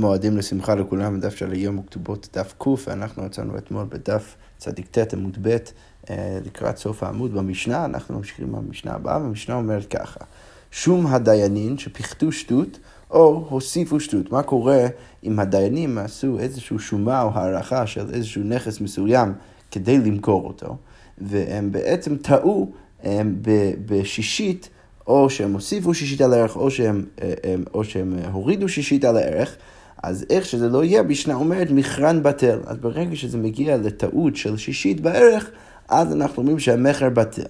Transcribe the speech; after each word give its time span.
מועדים 0.00 0.36
לשמחה 0.36 0.74
לכולם, 0.74 1.20
דף 1.20 1.36
של 1.36 1.52
היום 1.52 1.78
וכתובות 1.78 2.28
דף 2.32 2.54
ק, 2.58 2.66
ואנחנו 2.86 3.26
יצאנו 3.26 3.58
אתמול 3.58 3.86
בדף 3.88 4.36
צדיק 4.58 4.86
ט 4.90 5.14
עמוד 5.14 5.38
ב' 5.42 5.56
אה, 6.10 6.38
לקראת 6.44 6.76
סוף 6.76 7.02
העמוד 7.02 7.34
במשנה, 7.34 7.84
אנחנו 7.84 8.16
ממשיכים 8.16 8.52
במשנה 8.52 8.92
הבאה, 8.92 9.16
והמשנה 9.16 9.54
אומרת 9.54 9.86
ככה: 9.86 10.20
שום 10.70 11.06
הדיינים 11.06 11.78
שפיחתו 11.78 12.32
שטות 12.32 12.78
או 13.10 13.46
הוסיפו 13.48 14.00
שטות. 14.00 14.32
מה 14.32 14.42
קורה 14.42 14.86
אם 15.24 15.40
הדיינים 15.40 15.98
עשו 15.98 16.38
איזושהי 16.38 16.78
שומה 16.78 17.22
או 17.22 17.30
הערכה 17.34 17.86
של 17.86 18.06
איזשהו 18.12 18.42
נכס 18.42 18.80
מסוים 18.80 19.32
כדי 19.70 19.98
למכור 19.98 20.46
אותו, 20.46 20.76
והם 21.18 21.72
בעצם 21.72 22.16
טעו 22.16 22.72
בשישית 23.86 24.68
או 25.06 25.30
שהם 25.30 25.52
הוסיפו 25.52 25.94
שישית 25.94 26.20
על 26.20 26.32
הערך, 26.32 26.56
או 26.56 26.70
שהם, 26.70 27.04
אה, 27.22 27.54
או 27.74 27.84
שהם 27.84 28.14
הורידו 28.32 28.68
שישית 28.68 29.04
על 29.04 29.16
הערך, 29.16 29.56
אז 30.02 30.26
איך 30.30 30.44
שזה 30.44 30.68
לא 30.68 30.84
יהיה, 30.84 31.00
המשנה 31.00 31.34
אומרת 31.34 31.70
מכרן 31.70 32.22
בטל. 32.22 32.58
אז 32.66 32.76
ברגע 32.76 33.16
שזה 33.16 33.38
מגיע 33.38 33.76
לטעות 33.76 34.36
של 34.36 34.56
שישית 34.56 35.00
בערך, 35.00 35.50
אז 35.88 36.12
אנחנו 36.12 36.42
אומרים 36.42 36.58
שהמכר 36.58 37.08
בטל. 37.08 37.42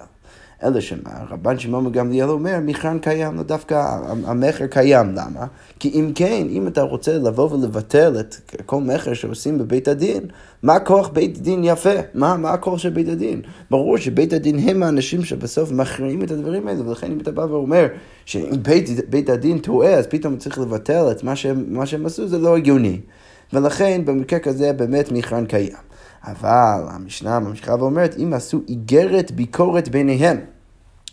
אלא 0.65 0.81
שמה, 0.81 1.11
רבן 1.31 1.59
שמעון 1.59 1.93
גמליאל 1.93 2.29
אומר, 2.29 2.59
מכרן 2.63 2.99
קיים, 2.99 3.37
לא 3.37 3.43
דווקא 3.43 3.99
המכר 4.25 4.67
קיים, 4.67 5.11
למה? 5.11 5.47
כי 5.79 5.89
אם 5.89 6.13
כן, 6.15 6.47
אם 6.51 6.67
אתה 6.67 6.83
רוצה 6.83 7.19
לבוא 7.19 7.51
ולבטל 7.53 8.21
את 8.21 8.35
כל 8.67 8.81
מכר 8.81 9.15
שעושים 9.15 9.59
בבית 9.59 9.89
הדין, 9.89 10.23
מה 10.63 10.81
כוח 10.81 11.09
בית 11.09 11.37
הדין 11.37 11.65
יפה? 11.65 11.95
מה, 12.15 12.37
מה 12.37 12.51
הכוח 12.51 12.79
של 12.79 12.91
בית 12.91 13.09
הדין? 13.09 13.43
ברור 13.71 13.97
שבית 13.99 14.33
הדין 14.33 14.59
הם 14.59 14.83
האנשים 14.83 15.25
שבסוף 15.25 15.73
מכריעים 15.73 16.23
את 16.23 16.31
הדברים 16.31 16.69
האלה, 16.69 16.89
ולכן 16.89 17.13
אם 17.13 17.21
אתה 17.21 17.31
בא 17.31 17.43
ואומר 17.43 17.87
שאם 18.25 18.63
בית, 18.63 19.11
בית 19.11 19.31
הדין 19.31 19.59
טועה, 19.59 19.95
אז 19.95 20.07
פתאום 20.07 20.37
צריך 20.37 20.59
לבטל 20.59 21.11
את 21.11 21.25
מה 21.25 21.37
שהם, 21.37 21.65
מה 21.69 21.87
שהם 21.87 22.07
עשו, 22.07 22.29
זה 22.29 22.39
לא 22.39 22.57
הגיוני. 22.57 23.01
ולכן 23.53 24.03
במקרה 24.05 24.39
כזה 24.39 24.73
באמת 24.73 25.13
מכרן 25.13 25.47
קיים. 25.47 25.90
אבל 26.25 26.81
המשנה 26.89 27.39
ממשיכה 27.39 27.75
ואומרת, 27.75 28.15
אם 28.19 28.33
עשו 28.33 28.61
איגרת 28.69 29.31
ביקורת 29.31 29.89
ביניהם, 29.89 30.37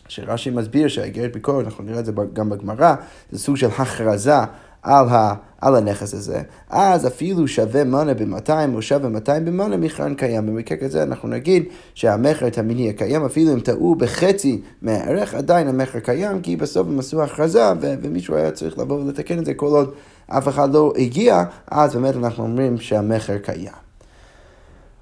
שרש"י 0.08 0.50
מסביר 0.50 0.88
שהאיגרת 0.88 1.34
ביקורת, 1.34 1.66
אנחנו 1.66 1.84
נראה 1.84 2.00
את 2.00 2.06
זה 2.06 2.12
גם 2.34 2.50
בגמרא, 2.50 2.96
זה 3.32 3.40
סוג 3.40 3.56
של 3.56 3.68
הכרזה 3.78 4.36
על, 4.82 5.10
ה, 5.10 5.34
על 5.62 5.76
הנכס 5.76 6.14
הזה, 6.14 6.42
אז 6.70 7.08
אפילו 7.08 7.48
שווה 7.48 7.84
מנה 7.84 8.14
ב-200 8.14 8.52
או 8.74 8.82
שווה 8.82 9.10
200 9.10 9.46
במנה, 9.46 9.78
מכרן 9.78 10.16
קיים. 10.16 10.48
במקרה 10.48 10.78
כזה 10.78 11.04
אנחנו 11.04 11.30
נגיד 11.30 11.64
שהמכר 11.94 12.50
תמיני 12.50 12.90
הקיים, 12.90 13.26
אפילו 13.26 13.54
אם 13.54 13.60
טעו 13.60 13.96
בחצי 13.96 14.62
מהערך, 14.82 15.34
עדיין 15.34 15.68
המכר 15.68 16.00
קיים, 16.00 16.42
כי 16.42 16.56
בסוף 16.56 16.88
הם 16.88 17.00
עשו 17.00 17.24
הכרזה 17.24 17.72
ו- 17.82 17.96
ומישהו 18.02 18.36
היה 18.36 18.52
צריך 18.52 18.78
לבוא 18.78 19.00
ולתקן 19.00 19.40
את 19.40 19.46
זה 19.46 19.54
כל 19.54 19.66
עוד 19.66 19.94
אף 20.28 20.48
אחד 20.48 20.74
לא 20.74 20.94
הגיע, 20.98 21.44
אז 21.72 21.96
באמת 21.96 22.16
אנחנו 22.16 22.44
אומרים 22.44 22.78
שהמכר 22.78 23.38
קיים. 23.38 23.87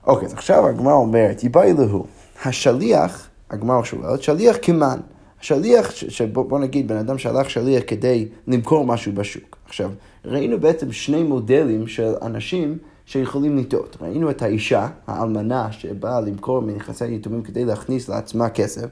אוקיי, 0.07 0.25
אז 0.25 0.33
עכשיו 0.33 0.67
הגמרא 0.67 0.93
אומרת, 0.93 1.43
יבאי 1.43 1.73
להו, 1.73 2.05
השליח, 2.45 3.27
הגמרא 3.49 3.83
שואלת, 3.83 4.21
שליח 4.21 4.57
כמן. 4.61 4.99
שליח, 5.41 5.91
שבוא 5.91 6.59
נגיד, 6.59 6.87
בן 6.87 6.97
אדם 6.97 7.17
שלח 7.17 7.49
שליח 7.49 7.83
כדי 7.87 8.27
למכור 8.47 8.85
משהו 8.85 9.11
בשוק. 9.11 9.57
עכשיו, 9.65 9.91
ראינו 10.25 10.59
בעצם 10.59 10.91
שני 10.91 11.23
מודלים 11.23 11.87
של 11.87 12.13
אנשים 12.21 12.77
שיכולים 13.05 13.57
לטעות. 13.57 13.97
ראינו 14.01 14.29
את 14.29 14.41
האישה, 14.41 14.87
האלמנה, 15.07 15.71
שבאה 15.71 16.21
למכור 16.21 16.61
מנכסי 16.61 17.15
יתומים 17.15 17.41
כדי 17.41 17.65
להכניס 17.65 18.09
לעצמה 18.09 18.49
כסף, 18.49 18.85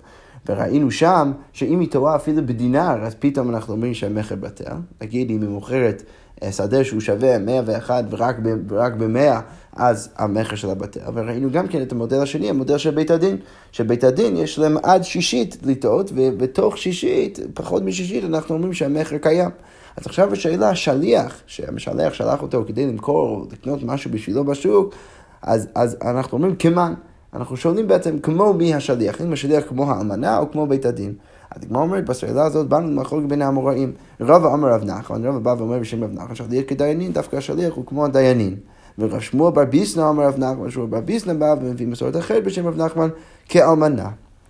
וראינו 0.46 0.92
שם 0.92 1.32
שאם 1.54 1.80
היא 1.80 1.90
טועה 1.90 2.16
אפילו 2.16 2.46
בדינר, 2.46 3.04
אז 3.04 3.16
פתאום 3.20 3.50
אנחנו 3.50 3.74
אומרים 3.74 3.94
שהמכר 3.94 4.36
בטל. 4.36 4.76
נגיד, 5.02 5.30
אם 5.32 5.42
היא 5.42 5.50
מוכרת 5.50 6.04
אה, 6.44 6.52
שדה 6.52 6.84
שהוא 6.84 7.02
שווה 7.02 7.38
101 7.38 8.04
ורק, 8.10 8.36
ורק 8.68 8.94
ב-100, 8.94 9.42
אז 9.76 10.10
המכר 10.18 10.56
שלה 10.56 10.76
בטל. 10.76 11.00
וראינו 11.14 11.52
גם 11.52 11.68
כן 11.68 11.82
את 11.82 11.92
המודל 11.92 12.22
השני, 12.22 12.50
המודל 12.50 12.78
של 12.78 12.92
בית 12.92 13.12
הדין. 13.12 13.38
שבית 13.72 14.04
הדין 14.04 14.38
יש 14.38 14.60
להם 14.60 14.78
עד 14.84 15.04
שישית 15.04 15.58
לטעות, 15.64 16.12
ובתוך 16.16 16.78
שישית, 16.78 17.40
פחות 17.54 17.84
משישית, 17.84 18.24
אנחנו 18.24 18.56
אומרים 18.56 18.74
שהמכר 18.74 19.18
קיים. 19.18 19.50
אז 19.98 20.04
עכשיו 20.06 20.34
השאלה, 20.34 20.70
השליח, 20.70 21.42
שהמשלח 21.48 22.14
שלח 22.14 22.42
אותו 22.42 22.64
כדי 22.68 22.88
למכור 22.88 23.30
או 23.30 23.46
לקנות 23.52 23.84
משהו 23.84 24.12
בשבילו 24.12 24.44
בשוק, 24.44 24.96
אז, 25.42 25.68
אז 25.76 25.98
אנחנו 26.02 26.38
אומרים 26.38 26.56
כמן. 26.56 26.94
אנחנו 27.36 27.58
שואלים 27.58 27.88
בעצם 27.88 28.20
כמו 28.20 28.54
מי 28.54 28.74
השליח, 28.74 29.22
אם 29.22 29.34
השליח 29.34 29.64
כמו 29.70 29.92
האלמנה 29.92 30.38
או 30.38 30.52
כמו 30.52 30.68
בית 30.68 30.86
הדין. 30.86 31.14
הגמרא 31.52 31.82
אומרת, 31.82 32.06
בשאלה 32.06 32.46
הזאת 32.46 32.68
באנו 32.68 32.92
למחלוקת 32.92 33.28
בין 33.28 33.42
האמוראים. 33.42 33.92
רבא 34.22 34.54
אמר 34.54 34.68
רב 34.74 34.84
נחמן, 34.84 35.26
רבא 35.26 35.40
בא 35.40 35.56
ואומר 35.58 35.80
בשם 35.80 36.04
רב 36.04 36.12
נחמן, 36.14 36.36
שליח 36.36 36.64
כדיינין, 36.68 37.14
דווקא 37.14 37.36
השליח 37.36 37.74
הוא 37.74 37.86
כמו 37.86 38.06
הדיינין. 38.06 38.56
ורב 39.00 39.20
שמואל 39.20 39.54
בר 39.54 39.66
ביסנא 39.66 40.10
אמר 40.10 40.28
רב 40.28 40.38
נחמן, 40.38 40.70
שמואל 40.70 40.88
בר 40.88 41.00
ביסנא 41.00 41.34
בא 41.34 41.56
ומביא 41.62 41.88
מסורת 41.88 42.18
אחרת 42.18 42.44
בשם 42.44 42.68
רב 42.68 42.82
נחמן 42.82 43.10
כאלמנה. 43.50 44.10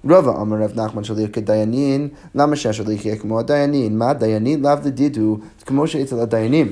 רבא 0.09 0.41
אמר 0.41 0.57
רב 0.57 0.79
נחמן 0.79 1.03
שליח 1.03 1.29
כדיינין, 1.33 2.07
למה 2.35 2.55
שהשליח 2.55 3.05
יהיה 3.05 3.15
כמו 3.15 3.39
הדיינין? 3.39 3.97
מה 3.97 4.13
דיינין 4.13 4.61
לאו 4.61 4.71
לדידו, 4.85 5.37
כמו 5.65 5.87
שאצל 5.87 6.19
הדיינים. 6.19 6.71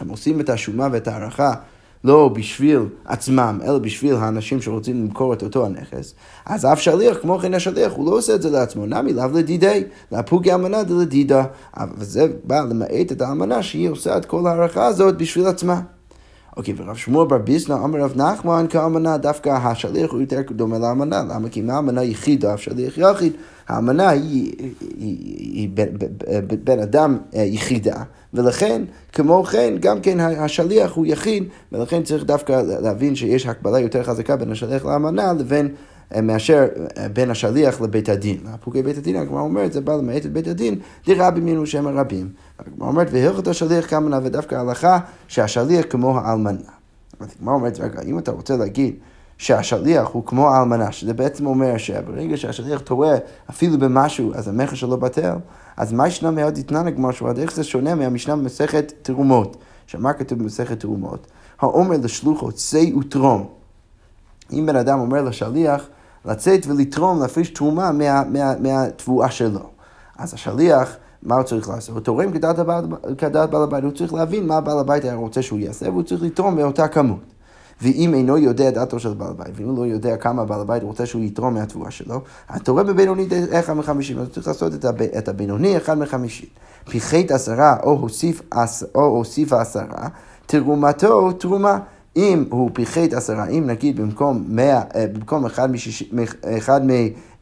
הם 0.00 0.08
עושים 0.08 0.40
את 0.40 0.50
השומה 0.50 0.88
ואת 0.92 1.08
ההערכה 1.08 1.54
לא 2.04 2.28
בשביל 2.28 2.80
עצמם, 3.04 3.58
אלא 3.64 3.78
בשביל 3.78 4.14
האנשים 4.14 4.62
שרוצים 4.62 5.04
למכור 5.04 5.32
את 5.32 5.42
אותו 5.42 5.66
הנכס, 5.66 6.14
אז 6.46 6.64
אף 6.64 6.80
שליח, 6.80 7.16
כמו 7.22 7.38
כן 7.38 7.54
השליח, 7.54 7.92
הוא 7.92 8.06
לא 8.06 8.18
עושה 8.18 8.34
את 8.34 8.42
זה 8.42 8.50
לעצמו, 8.50 8.86
נמי 8.86 9.12
לאו 9.12 9.28
לדידי, 9.34 9.84
להפוגי 10.12 10.54
אמנה 10.54 10.82
דלדידה. 10.82 11.44
וזה 11.98 12.26
בא 12.44 12.60
למעט 12.60 13.12
את 13.12 13.22
האמנה 13.22 13.62
שהיא 13.62 13.88
עושה 13.88 14.16
את 14.16 14.24
כל 14.24 14.46
ההערכה 14.46 14.86
הזאת 14.86 15.16
בשביל 15.16 15.46
עצמה. 15.46 15.80
אוקיי, 16.56 16.74
ורב 16.76 16.96
שמואל 16.96 17.28
בר 17.28 17.38
ביסנא 17.38 17.74
אמר 17.74 18.00
רב 18.00 18.16
נחמן 18.16 18.66
כאמנה, 18.70 19.18
דווקא 19.18 19.50
השליח 19.50 20.10
הוא 20.10 20.20
יותר 20.20 20.40
דומה 20.50 20.78
לאמנה. 20.78 21.22
למה? 21.22 21.48
כי 21.48 21.60
אם 21.60 21.70
האמנה 21.70 22.04
יחידה, 22.04 22.54
אף 22.54 22.60
שליח 22.60 22.98
יחיד, 22.98 23.32
האמנה 23.68 24.08
היא, 24.08 24.52
היא, 24.60 24.74
היא, 24.98 25.52
היא 25.52 25.68
בן, 25.74 25.86
בן 26.64 26.78
אדם 26.78 27.18
אה, 27.34 27.42
יחידה, 27.42 28.02
ולכן, 28.34 28.82
כמו 29.12 29.44
כן, 29.44 29.74
גם 29.80 30.00
כן 30.00 30.20
השליח 30.20 30.92
הוא 30.92 31.06
יחיד, 31.06 31.44
ולכן 31.72 32.02
צריך 32.02 32.24
דווקא 32.24 32.62
להבין 32.82 33.14
שיש 33.16 33.46
הקבלה 33.46 33.80
יותר 33.80 34.02
חזקה 34.02 34.36
בין 34.36 34.52
השליח 34.52 34.84
לאמנה 34.84 35.32
לבין... 35.32 35.68
אה, 36.14 36.20
מאשר 36.20 36.66
אה, 36.98 37.08
בין 37.08 37.30
השליח 37.30 37.80
לבית 37.80 38.08
הדין. 38.08 38.38
הפוגי 38.46 38.82
בית 38.82 38.98
הדין, 38.98 39.16
הגמרא 39.16 39.40
אומרת, 39.40 39.72
זה 39.72 39.80
בא 39.80 39.96
למעט 39.96 40.26
את 40.26 40.32
בית 40.32 40.46
הדין, 40.46 40.78
דרבי 41.06 41.40
מינו 41.40 41.66
שם 41.66 41.86
הרבים. 41.86 42.28
הגמרא 42.58 42.88
אומרת, 42.88 43.08
והלכת 43.10 43.46
השליח 43.46 43.90
כאמנה, 43.90 44.18
ודווקא 44.22 44.54
ההלכה 44.54 44.98
שהשליח 45.28 45.84
כמו 45.90 46.18
האלמנה. 46.18 46.58
הגמרא 47.20 47.54
אומרת, 47.54 47.80
רגע, 47.80 48.02
אם 48.02 48.18
אתה 48.18 48.30
רוצה 48.30 48.56
להגיד 48.56 48.94
שהשליח 49.38 50.08
הוא 50.08 50.26
כמו 50.26 50.50
האלמנה, 50.50 50.92
שזה 50.92 51.14
בעצם 51.14 51.46
אומר 51.46 51.78
שברגע 51.78 52.36
שהשליח 52.36 52.80
טועה 52.80 53.14
אפילו 53.50 53.78
במשהו, 53.78 54.34
אז 54.34 54.48
המכר 54.48 54.74
שלו 54.74 54.96
בטל, 54.96 55.34
אז 55.76 55.92
מה 55.92 56.08
ישנה 56.08 56.30
מאוד 56.30 56.58
יתנן 56.58 56.86
הגמרא 56.86 57.12
שואלת, 57.12 57.38
איך 57.38 57.54
זה 57.54 57.64
שונה 57.64 57.94
מהמשנה 57.94 58.36
במסכת 58.36 58.92
תרומות? 59.02 59.56
שמה 59.86 60.12
כתוב 60.12 60.38
במסכת 60.38 60.80
תרומות? 60.80 61.26
האומר 61.60 61.96
לשלוחו, 62.02 62.52
צא 62.52 62.82
ותרום. 63.00 63.46
אם 64.52 64.66
בן 64.66 64.76
אדם 64.76 64.98
אומר 65.00 65.22
לשליח 65.22 65.88
לצאת 66.26 66.66
ולתרום, 66.66 67.20
להפריש 67.20 67.50
תרומה 67.50 67.92
מה, 67.92 68.22
מה, 68.24 68.52
מהתבואה 68.60 69.30
שלו. 69.30 69.60
אז 70.18 70.34
השליח, 70.34 70.96
מה 71.22 71.34
הוא 71.34 71.42
צריך 71.42 71.68
לעשות? 71.68 71.94
הוא 71.94 72.00
תורם 72.00 72.32
כדעת, 72.32 72.56
כדעת 73.18 73.50
בעל 73.50 73.62
הבית, 73.62 73.84
הוא 73.84 73.92
צריך 73.92 74.14
להבין 74.14 74.46
מה 74.46 74.60
בעל 74.60 74.78
הבית 74.78 75.04
היה 75.04 75.14
רוצה 75.14 75.42
שהוא 75.42 75.58
יעשה, 75.58 75.90
והוא 75.90 76.02
צריך 76.02 76.22
לתרום 76.22 76.56
באותה 76.56 76.88
כמות. 76.88 77.20
ואם 77.82 78.14
אינו 78.14 78.38
יודע 78.38 78.70
דעתו 78.70 78.98
של 78.98 79.14
בעל 79.14 79.30
הבית, 79.30 79.54
ואם 79.54 79.68
הוא 79.68 79.78
לא 79.78 79.86
יודע 79.86 80.16
כמה 80.16 80.44
בעל 80.44 80.60
הבית 80.60 80.82
רוצה 80.82 81.06
שהוא 81.06 81.22
יתרום 81.22 81.54
מהתבואה 81.54 81.90
שלו, 81.90 82.20
התורם 82.48 82.86
בבינוני 82.86 83.28
אחד 83.60 83.72
מחמישים, 83.72 84.18
אז 84.18 84.26
הוא 84.26 84.32
צריך 84.32 84.46
לעשות 84.46 84.72
את 85.18 85.28
הבינוני 85.28 85.76
אחד 85.76 85.98
מחמישים. 85.98 86.48
פיחית 86.90 87.30
עשרה 87.30 87.76
או 87.82 87.90
הוסיף, 87.90 88.42
או 88.94 89.04
הוסיף 89.04 89.52
עשרה, 89.52 90.08
תרומתו 90.46 91.32
תרומה. 91.32 91.78
אם 92.16 92.44
הוא 92.50 92.70
פיחת 92.72 93.12
עשרה, 93.12 93.46
אם 93.46 93.64
נגיד 93.66 94.00
במקום, 94.00 94.44
100, 94.48 94.82
אה, 94.94 95.06
במקום 95.12 95.46
אחד, 95.46 95.70
משיש, 95.70 96.12
אחד 96.44 96.80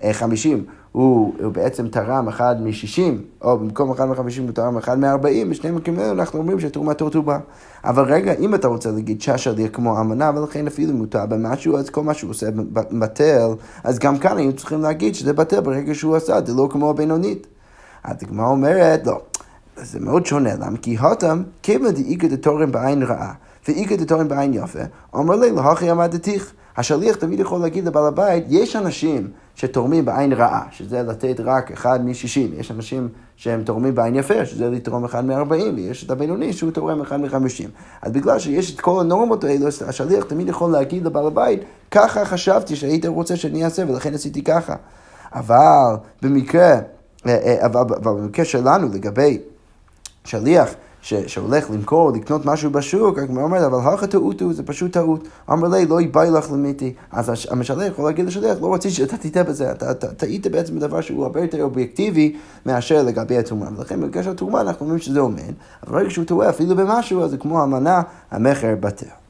מחמישים 0.02 0.64
הוא, 0.92 1.34
הוא 1.42 1.52
בעצם 1.52 1.88
תרם 1.88 2.28
אחד 2.28 2.62
משישים, 2.62 3.22
או 3.42 3.58
במקום 3.58 3.90
אחד 3.90 4.04
מחמישים 4.04 4.44
הוא 4.44 4.52
תרם 4.52 4.76
אחד 4.76 4.98
מארבעים, 4.98 5.50
בשני 5.50 5.70
מקרים 5.70 5.98
האלה 5.98 6.10
אנחנו 6.10 6.38
אומרים 6.38 6.60
שתרומתו 6.60 7.10
טובה. 7.10 7.38
אבל 7.84 8.04
רגע, 8.04 8.32
אם 8.32 8.54
אתה 8.54 8.68
רוצה 8.68 8.90
להגיד 8.90 9.20
שהשליח 9.20 9.70
כמו 9.72 10.00
אמנה, 10.00 10.30
ולכן 10.34 10.66
אפילו 10.66 11.06
טעה 11.06 11.26
במשהו, 11.26 11.76
אז 11.76 11.90
כל 11.90 12.02
מה 12.02 12.14
שהוא 12.14 12.30
עושה 12.30 12.46
בטל, 12.72 13.48
אז 13.84 13.98
גם 13.98 14.18
כאן 14.18 14.36
היינו 14.36 14.52
צריכים 14.52 14.80
להגיד 14.80 15.14
שזה 15.14 15.32
בטל 15.32 15.60
ברגע 15.60 15.94
שהוא 15.94 16.16
עשה, 16.16 16.38
זה 16.46 16.54
לא 16.54 16.68
כמו 16.70 16.90
הבינונית. 16.90 17.46
הדגמרא 18.04 18.46
אומרת, 18.46 19.06
לא, 19.06 19.20
זה 19.76 20.00
מאוד 20.00 20.26
שונה, 20.26 20.54
למה? 20.54 20.76
כי 20.82 20.96
הותם, 20.96 21.42
כיוון 21.62 21.90
דאיגא 21.90 22.28
דתורם 22.28 22.72
בעין 22.72 23.02
רעה. 23.02 23.32
ואיגא 23.68 23.96
דתורם 23.96 24.28
בעין 24.28 24.54
יפה, 24.54 24.78
אומר 25.12 25.36
לי, 25.36 25.50
להכי 25.50 25.90
עמדתיך. 25.90 26.52
השליח 26.76 27.16
תמיד 27.16 27.40
יכול 27.40 27.60
להגיד 27.60 27.86
לבעל 27.86 28.06
הבית, 28.06 28.44
יש 28.48 28.76
אנשים 28.76 29.28
שתורמים 29.54 30.04
בעין 30.04 30.32
רעה, 30.32 30.62
שזה 30.70 31.02
לתת 31.02 31.40
רק 31.44 31.72
אחד 31.72 32.04
מ-60, 32.04 32.60
יש 32.60 32.70
אנשים 32.70 33.08
שהם 33.36 33.62
תורמים 33.64 33.94
בעין 33.94 34.14
יפה, 34.14 34.46
שזה 34.46 34.70
לתרום 34.70 35.04
אחד 35.04 35.24
מ-40, 35.24 35.52
ויש 35.76 36.04
את 36.04 36.10
הבינוני 36.10 36.52
שהוא 36.52 36.70
תורם 36.70 37.00
אחד 37.00 37.20
מ-50. 37.20 37.68
אז 38.02 38.12
בגלל 38.12 38.38
שיש 38.38 38.74
את 38.74 38.80
כל 38.80 39.00
הנורמות 39.00 39.44
האלו, 39.44 39.66
השליח 39.86 40.24
תמיד 40.24 40.48
יכול 40.48 40.70
להגיד 40.70 41.04
לבעל 41.04 41.26
הבית, 41.26 41.60
ככה 41.90 42.24
חשבתי 42.24 42.76
שהיית 42.76 43.06
רוצה 43.06 43.36
שאני 43.36 43.64
אעשה, 43.64 43.82
ולכן 43.88 44.14
עשיתי 44.14 44.44
ככה. 44.44 44.74
אבל 45.32 45.94
במקרה, 46.22 46.70
אה, 46.70 46.78
אה, 47.26 47.66
אבל 47.66 47.82
במקרה 48.02 48.44
שלנו 48.44 48.88
לגבי 48.92 49.38
שליח, 50.24 50.68
ש, 51.04 51.14
שהולך 51.14 51.70
למכור, 51.70 52.12
לקנות 52.12 52.46
משהו 52.46 52.70
בשוק, 52.70 53.18
הגמרא 53.18 53.42
אומרת, 53.42 53.62
אבל 53.62 53.78
הכה 53.94 54.06
טעותו, 54.06 54.52
זה 54.52 54.62
פשוט 54.62 54.92
טעות. 54.92 55.28
אמר 55.52 55.68
לי, 55.68 55.86
לא 55.86 56.00
יבאי 56.00 56.30
לך 56.30 56.52
למיתי. 56.52 56.94
אז 57.12 57.46
המשלח 57.50 57.86
יכול 57.86 58.04
להגיד 58.04 58.26
לשליח, 58.26 58.58
לא 58.60 58.74
רציתי 58.74 58.94
שאתה 58.94 59.16
תטעה 59.16 59.44
בזה, 59.44 59.72
אתה 59.72 59.94
טעית 59.94 60.46
בעצם 60.46 60.76
בדבר 60.76 61.00
שהוא 61.00 61.24
הרבה 61.24 61.40
יותר 61.40 61.62
אובייקטיבי 61.62 62.36
מאשר 62.66 63.02
לגבי 63.02 63.38
התרומה. 63.38 63.66
ולכן 63.76 64.00
בקשר 64.00 64.30
לתרומה 64.30 64.60
אנחנו 64.60 64.84
אומרים 64.86 65.00
שזה 65.00 65.20
עומד, 65.20 65.52
אבל 65.86 65.92
ברגע 65.92 66.10
שהוא 66.10 66.24
טועה 66.24 66.50
אפילו 66.50 66.76
במשהו, 66.76 67.22
אז 67.22 67.30
זה 67.30 67.36
כמו 67.36 67.62
המנה, 67.62 68.02
המכר 68.30 68.74
בטל. 68.80 69.23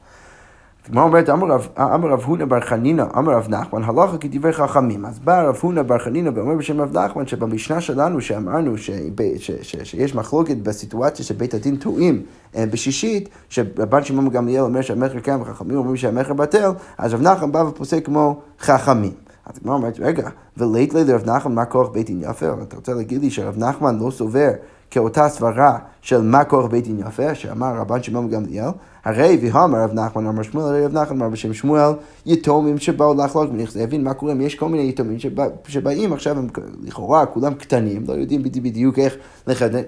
הגמרא 0.89 1.03
אומרת, 1.03 1.29
אמר 1.29 2.09
רב 2.09 2.21
הונא 2.25 2.45
בר 2.45 2.59
חנינא, 2.59 3.03
אמר 3.17 3.31
רב 3.31 3.47
נחמן, 3.49 3.83
הלכה 3.83 4.17
כדברי 4.17 4.53
חכמים. 4.53 5.05
אז 5.05 5.19
בא 5.19 5.41
רב 5.41 5.57
הונא 5.61 5.81
בר 5.81 5.99
חנינא 5.99 6.29
ואומר 6.35 6.55
בשם 6.55 6.81
רב 6.81 6.97
נחמן, 6.97 7.27
שבמשנה 7.27 7.81
שלנו 7.81 8.21
שאמרנו 8.21 8.77
שיש 8.77 10.15
מחלוקת 10.15 10.57
בסיטואציה 10.57 11.25
שבית 11.25 11.53
הדין 11.53 11.75
טועים 11.75 12.21
אה, 12.55 12.65
בשישית, 12.65 13.29
שרבן 13.49 14.03
שמעון 14.03 14.29
גמליאל 14.29 14.63
אומר 14.63 14.81
שהמכר 14.81 15.19
קיים 15.19 15.41
וחכמים 15.41 15.77
אומרים 15.77 15.97
שהמכר 15.97 16.33
בטל, 16.33 16.71
אז 16.97 17.13
רב 17.13 17.21
נחמן 17.21 17.51
בא 17.51 17.57
ופוסק 17.57 18.05
כמו 18.05 18.39
חכמים. 18.59 19.13
אז 19.45 19.57
הגמרא 19.61 19.75
אומרת, 19.75 19.99
רגע, 19.99 20.29
ולית 20.57 20.93
לי 20.93 21.03
לרב 21.03 21.29
נחמן 21.29 21.55
מה 21.55 21.65
כוח 21.65 21.89
בית 21.89 22.05
דין 22.05 22.21
יפה? 22.21 22.45
אתה 22.63 22.75
רוצה 22.75 22.93
להגיד 22.93 23.21
לי 23.21 23.29
שרב 23.29 23.57
נחמן 23.57 23.99
לא 23.99 24.11
סובר 24.11 24.51
כאותה 24.91 25.29
סברה 25.29 25.77
של 26.01 26.21
מה 26.21 26.43
כוח 26.43 26.65
בית 26.65 26.83
דין 26.83 26.99
יפה, 26.99 27.35
שאמר 27.35 27.75
רבן 27.77 28.03
שמעון 28.03 28.29
גמליאל? 28.29 28.69
הרי 29.05 29.39
והאמר 29.41 29.83
רב 29.83 29.93
נחמן 29.93 30.25
אמר 30.27 30.43
שמואל, 30.43 30.65
הרי 30.65 30.85
רב 30.85 30.93
נחמן 30.93 31.17
אמר 31.17 31.29
בשם 31.29 31.53
שמואל, 31.53 31.91
יתומים 32.25 32.77
שבאו 32.77 33.13
לחלוק 33.13 33.51
מניח 33.51 33.77
הבין 33.79 34.03
מה 34.03 34.13
קורה 34.13 34.33
יש 34.39 34.55
כל 34.55 34.69
מיני 34.69 34.89
יתומים 34.89 35.19
שבא, 35.19 35.45
שבאים 35.67 36.13
עכשיו, 36.13 36.37
הם 36.37 36.47
לכאורה 36.83 37.25
כולם 37.25 37.53
קטנים, 37.53 38.03
לא 38.07 38.13
יודעים 38.13 38.43
בדיוק 38.43 38.99
איך 38.99 39.15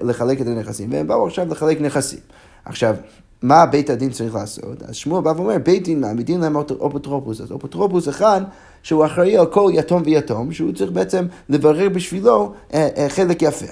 לחלק 0.01 0.41
את 0.41 0.47
הנכסים, 0.47 0.91
והם 0.91 1.07
באו 1.07 1.27
עכשיו 1.27 1.47
לחלק 1.49 1.81
נכסים. 1.81 2.19
עכשיו, 2.65 2.95
מה 3.41 3.65
בית 3.65 3.89
הדין 3.89 4.09
צריך 4.09 4.35
לעשות? 4.35 4.83
אז 4.83 4.95
שמואל 4.95 5.23
בא 5.23 5.29
ואומר, 5.29 5.57
בית 5.63 5.83
דין 5.83 6.01
מעמידים 6.01 6.41
להם 6.41 6.57
אפוטרופוס. 6.57 7.41
אז 7.41 7.51
אפוטרופוס 7.51 8.09
אחד, 8.09 8.41
שהוא 8.83 9.05
אחראי 9.05 9.37
על 9.37 9.45
כל 9.45 9.71
יתום 9.73 10.01
ויתום, 10.05 10.51
שהוא 10.51 10.73
צריך 10.73 10.91
בעצם 10.91 11.25
לברר 11.49 11.89
בשבילו 11.89 12.53
אה, 12.73 12.89
אה, 12.97 13.09
חלק 13.09 13.41
יפה. 13.41 13.65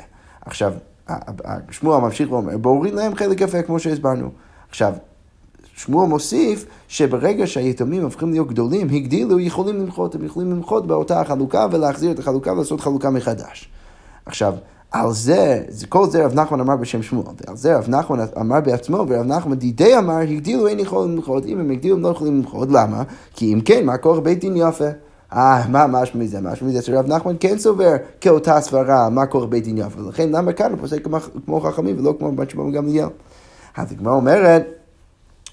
עכשיו, 0.46 0.74
שמואל 1.72 2.02
ממשיך 2.02 2.32
ואומר, 2.32 2.58
בואו 2.58 2.84
להם 2.84 3.16
חלק 3.16 3.42
יפה 3.42 3.62
כמו 3.62 3.80
שהסברנו. 3.80 4.30
עכשיו, 4.70 4.94
שמואל 5.76 6.10
מוסיף 6.10 6.66
שברגע 6.88 7.48
שהיתומים 7.48 8.04
הופכים 8.04 8.32
להיות 8.32 8.48
גדולים, 8.48 8.90
הגדילו, 8.90 9.40
יכולים 9.40 9.82
למחות, 9.82 10.16
הם 10.16 10.26
יכולים 10.26 10.52
למחות 10.52 10.88
באותה 10.88 11.22
החלוקה 11.22 11.68
ולהחזיר 11.72 12.12
את 12.12 12.20
החלוקה 12.20 12.54
ולעשות 12.54 12.82
חלוקה 12.82 13.10
מחדש. 13.10 13.70
עכשיו, 14.26 14.54
על 14.92 15.12
זה, 15.12 15.64
כל 15.90 16.10
זה 16.10 16.26
רב 16.26 16.34
נחמן 16.34 16.60
אמר 16.60 16.76
בשם 16.76 17.02
שמואל, 17.02 17.34
ועל 17.48 17.58
זה 17.58 17.78
רב 17.78 17.90
נחמן 17.90 18.20
אמר 18.40 18.62
בעצמו, 18.62 19.06
ורב 19.08 19.26
נחמן 19.26 19.56
דידי 19.56 19.98
אמר, 19.98 20.18
הגדילו 20.18 20.68
אין 20.68 20.80
יכולים 20.80 21.16
למחות, 21.16 21.46
אם 21.46 21.60
הם 21.60 21.72
הגדילו 21.72 21.96
הם 21.96 22.02
לא 22.02 22.08
יכולים 22.08 22.38
למחות, 22.38 22.70
למה? 22.72 23.04
כי 23.34 23.54
אם 23.54 23.62
כן, 23.62 23.86
מה 23.86 23.98
כוח 23.98 24.20
בית 24.20 24.40
דין 24.40 24.54
יפה? 24.58 24.90
אה, 25.36 25.64
מה 25.70 25.88
משהו 25.88 26.20
מזה? 26.20 26.42
משהו 26.42 26.66
מזה 26.68 26.82
שרב 26.82 27.08
נחמן 27.08 27.36
כן 27.40 27.58
סובר 27.58 27.92
כאותה 28.22 28.62
סברה, 28.62 29.10
מה 29.10 29.26
כוח 29.26 29.44
בית 29.44 29.64
דין 29.64 29.78
יפה, 29.78 30.02
ולכן 30.02 30.30
למה 30.30 30.54
כאן 30.54 30.72
הוא 30.72 30.80
פוסק 30.80 31.08
כמו 31.46 31.62
חכמים 31.62 32.00
ולא 32.00 32.16
כמו 32.20 32.32
בת 32.32 32.50
שבא 32.50 32.64
גמליאל? 32.72 33.08
אז 33.78 33.92
הגמרא 33.92 34.14
אומרת, 34.14 34.85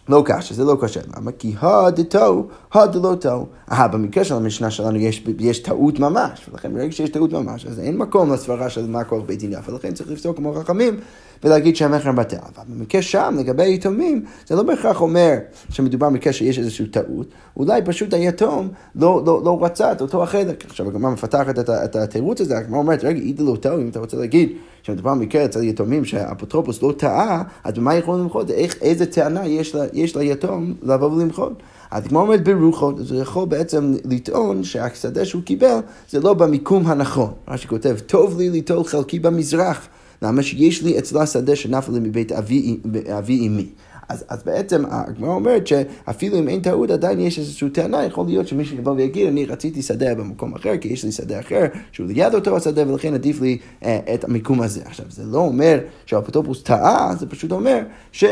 לא 0.08 0.22
קשה, 0.26 0.54
זה 0.54 0.64
לא 0.64 0.76
קשה. 0.80 1.00
למה? 1.16 1.32
כי 1.32 1.54
הדתו, 1.60 2.46
הדלא 2.72 3.14
תו. 3.20 3.46
אה, 3.72 3.88
במקרה 3.88 4.24
של 4.24 4.34
המשנה 4.34 4.70
שלנו 4.70 4.98
יש, 4.98 5.24
יש 5.38 5.58
טעות 5.58 5.98
ממש, 5.98 6.48
ולכן 6.50 6.74
ברגע 6.74 6.92
שיש 6.92 7.10
טעות 7.10 7.32
ממש, 7.32 7.66
אז 7.66 7.80
אין 7.80 7.96
מקום 7.96 8.32
לסברה 8.32 8.70
של 8.70 8.86
מה 8.86 9.04
כוח 9.04 9.22
בית 9.26 9.38
דין 9.38 9.52
יפה, 9.52 9.72
ולכן 9.72 9.94
צריך 9.94 10.10
לפסוק 10.10 10.36
כמו 10.36 10.54
חכמים 10.54 11.00
ולהגיד 11.44 11.76
שהמכר 11.76 12.12
בטל. 12.12 12.36
אבל 12.36 12.64
במקרה 12.68 13.02
שם, 13.02 13.36
לגבי 13.38 13.62
היתומים, 13.62 14.24
זה 14.46 14.56
לא 14.56 14.62
בהכרח 14.62 15.00
אומר 15.00 15.34
שמדובר 15.70 16.10
במקרה 16.10 16.32
שיש 16.32 16.58
איזושהי 16.58 16.86
טעות, 16.86 17.26
אולי 17.56 17.82
פשוט 17.84 18.14
היתום 18.14 18.68
לא, 18.94 19.22
לא, 19.26 19.42
לא 19.44 19.64
רצה 19.64 19.92
את 19.92 20.00
אותו 20.00 20.22
החלק. 20.22 20.64
עכשיו 20.64 20.88
הגמרא 20.88 21.10
מפתחת 21.10 21.58
את, 21.58 21.70
את 21.70 21.96
התירוץ 21.96 22.40
הזה, 22.40 22.58
הגמרא 22.58 22.78
אומרת, 22.78 23.04
רגע, 23.04 23.20
אידא 23.20 23.42
לא 23.42 23.56
טוב, 23.56 23.80
אם 23.80 23.88
אתה 23.88 23.98
רוצה 23.98 24.16
להגיד 24.16 24.52
שמדובר 24.82 25.10
במקרה 25.14 25.44
אצל 25.44 25.62
יתומים 25.62 26.04
שהאפוטרופוס 26.04 26.82
לא 26.82 26.92
טעה, 26.96 27.42
אז 27.64 27.74
במה 27.74 27.94
יכולים 27.94 28.22
למחות? 28.22 28.50
איזה 28.80 29.06
טענה 29.06 29.46
יש, 29.46 29.74
לה, 29.74 29.84
יש 29.92 30.16
ליתום 30.16 30.74
לבוא 30.82 31.10
ולמחות? 31.10 31.62
אז 31.90 32.06
כמו 32.06 32.20
אומרת 32.20 32.44
ברוחו, 32.44 32.90
הוא 32.90 33.20
יכול 33.20 33.46
בעצם 33.48 33.94
לטעון 34.04 34.64
שהשדה 34.64 35.24
שהוא 35.24 35.42
קיבל 35.42 35.78
זה 36.10 36.20
לא 36.20 36.34
במיקום 36.34 36.86
הנכון. 36.86 37.32
מה 37.48 37.56
שכותב, 37.56 37.98
טוב 38.06 38.38
לי 38.38 38.50
ליטול 38.50 38.84
חלקי 38.84 39.18
במזרח. 39.18 39.88
למה 40.22 40.42
שיש 40.42 40.82
לי 40.82 40.98
אצלה 40.98 41.26
שדה 41.26 41.56
שנפל 41.56 41.92
מבית 41.92 42.32
אבי, 42.32 43.46
אמי. 43.46 43.66
אז, 44.08 44.24
אז 44.28 44.42
בעצם 44.42 44.84
הגמרא 44.90 45.30
אומרת 45.30 45.66
שאפילו 45.66 46.38
אם 46.38 46.48
אין 46.48 46.60
טעות 46.60 46.90
עדיין 46.90 47.20
יש 47.20 47.38
איזושהי 47.38 47.70
טענה, 47.70 48.04
יכול 48.04 48.26
להיות 48.26 48.48
שמישהו 48.48 48.76
יבוא 48.76 48.92
ויגיד 48.92 49.26
אני 49.26 49.46
רציתי 49.46 49.82
שדה 49.82 50.14
במקום 50.14 50.54
אחר 50.54 50.76
כי 50.76 50.88
יש 50.88 51.04
לי 51.04 51.12
שדה 51.12 51.40
אחר 51.40 51.64
שהוא 51.92 52.06
ליד 52.06 52.34
אותו 52.34 52.56
השדה 52.56 52.88
ולכן 52.88 53.14
עדיף 53.14 53.40
לי 53.40 53.58
אה, 53.84 53.98
את 54.14 54.24
המיקום 54.24 54.60
הזה. 54.60 54.80
עכשיו 54.84 55.06
זה 55.08 55.24
לא 55.24 55.38
אומר 55.38 55.78
שהאפוטרופוס 56.06 56.62
טעה, 56.62 57.14
זה 57.18 57.26
פשוט 57.26 57.52
אומר 57.52 57.82
ש... 58.12 58.24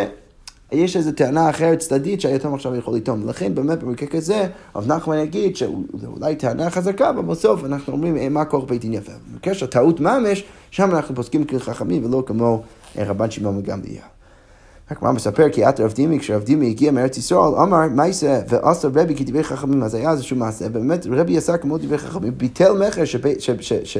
יש 0.72 0.96
איזו 0.96 1.12
טענה 1.12 1.50
אחרת 1.50 1.78
צדדית 1.78 2.20
שהיתום 2.20 2.54
עכשיו 2.54 2.76
יכול 2.76 2.96
לטעון. 2.96 3.22
ולכן 3.22 3.54
באמת 3.54 3.82
במקרה 3.82 4.08
כזה, 4.08 4.46
רב 4.76 4.92
נחמן 4.92 5.18
יגיד 5.18 5.56
שזו 5.56 6.06
אולי 6.06 6.36
טענה 6.36 6.70
חזקה, 6.70 7.10
אבל 7.10 7.22
בסוף 7.22 7.64
אנחנו 7.64 7.92
אומרים 7.92 8.16
אה, 8.16 8.28
מה 8.28 8.44
כוח 8.44 8.64
בית 8.64 8.80
דין 8.80 8.92
יפה. 8.92 9.12
במקרה 9.32 9.54
של 9.54 9.66
טעות 9.66 10.00
ממש, 10.00 10.44
שם 10.70 10.90
אנחנו 10.90 11.14
פוסקים 11.14 11.44
כחכמים 11.44 12.04
ולא 12.04 12.22
כמו 12.26 12.62
אה, 12.98 13.04
רבן 13.06 13.30
שמעון 13.30 13.58
וגמליאל. 13.58 14.02
הגמרא 14.90 15.12
מספר 15.12 15.48
כי 15.48 15.68
את 15.68 15.80
רב 15.80 15.92
דימי, 15.92 16.18
כשרב 16.18 16.42
דימי 16.42 16.70
הגיע 16.70 16.90
מארץ 16.90 17.16
ישראל, 17.16 17.54
אמר 17.62 17.88
מייסה 17.88 18.40
ועשה 18.48 18.88
רבי 18.88 19.14
כדברי 19.14 19.44
חכמים, 19.44 19.82
אז 19.82 19.94
היה 19.94 20.10
איזשהו 20.10 20.36
מעשה, 20.36 20.64
ובאמת 20.68 21.06
רבי 21.10 21.36
עשה 21.38 21.56
כמו 21.56 21.78
דברי 21.78 21.98
חכמים, 21.98 22.32
ביטל 22.36 22.72
מכר 22.72 23.02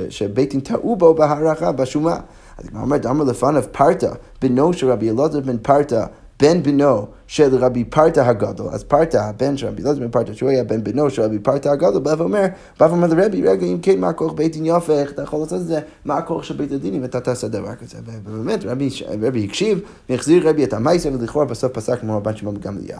שבית 0.08 0.50
דין 0.50 0.60
טעו 0.60 0.96
בו 0.96 1.14
בהערכה, 1.14 1.72
בשומה. 1.72 2.16
אז 2.58 2.66
הגמרא 2.66 2.82
אומרת, 2.82 3.06
אמר 3.06 3.24
לפניו 3.24 3.62
פרטה, 3.72 4.12
בנו 4.42 4.72
של 4.72 4.90
רבי 4.90 5.10
אלעזר 5.10 5.40
בן 5.40 5.58
פרטה, 5.58 6.06
בן 6.40 6.62
בנו 6.62 7.06
של 7.26 7.56
רבי 7.56 7.84
פרטה 7.84 8.28
הגדול, 8.28 8.68
אז 8.72 8.84
פרטה, 8.84 9.24
הבן 9.24 9.56
של 9.56 9.66
רבי 9.66 9.82
אלעזר 9.82 10.00
בן 10.00 10.10
פרטה, 10.10 10.34
שהוא 10.34 10.50
היה 10.50 10.64
בן 10.64 10.84
בנו 10.84 11.10
של 11.10 11.22
רבי 11.22 11.38
פרטה 11.38 11.72
הגדול, 11.72 12.02
בא 12.02 12.14
ואומר, 12.18 12.46
בא 12.80 12.84
ואומר 12.84 13.06
לרבי, 13.06 13.42
רגע, 13.42 13.66
אם 13.66 13.78
כן, 13.82 14.00
מה 14.00 14.08
הכוח 14.08 14.32
בית 14.32 14.52
דין 14.52 14.74
איך 14.90 15.12
אתה 15.12 15.22
יכול 15.22 15.40
לעשות 15.40 15.60
את 15.60 15.66
זה, 15.66 15.80
מה 16.04 16.16
הכוח 16.16 16.42
של 16.42 16.56
בית 16.56 16.72
הדין 16.72 16.94
אם 16.94 17.04
אתה 17.04 17.20
תעשה 17.20 17.48
דבר 17.48 17.74
כזה, 17.74 17.98
ובאמת, 18.24 18.64
רבי, 18.64 18.88
רבי 19.22 19.44
הקשיב, 19.44 19.80
והחזיר 20.08 20.48
רבי 20.48 20.64
את 20.64 20.72
המייסה, 20.72 21.08
ולכאורה 21.12 21.46
בסוף 21.46 21.72
פסק 21.72 22.00
כמו 22.00 22.16
רבן 22.16 22.36
שמעון 22.36 22.56
גמליאל. 22.56 22.98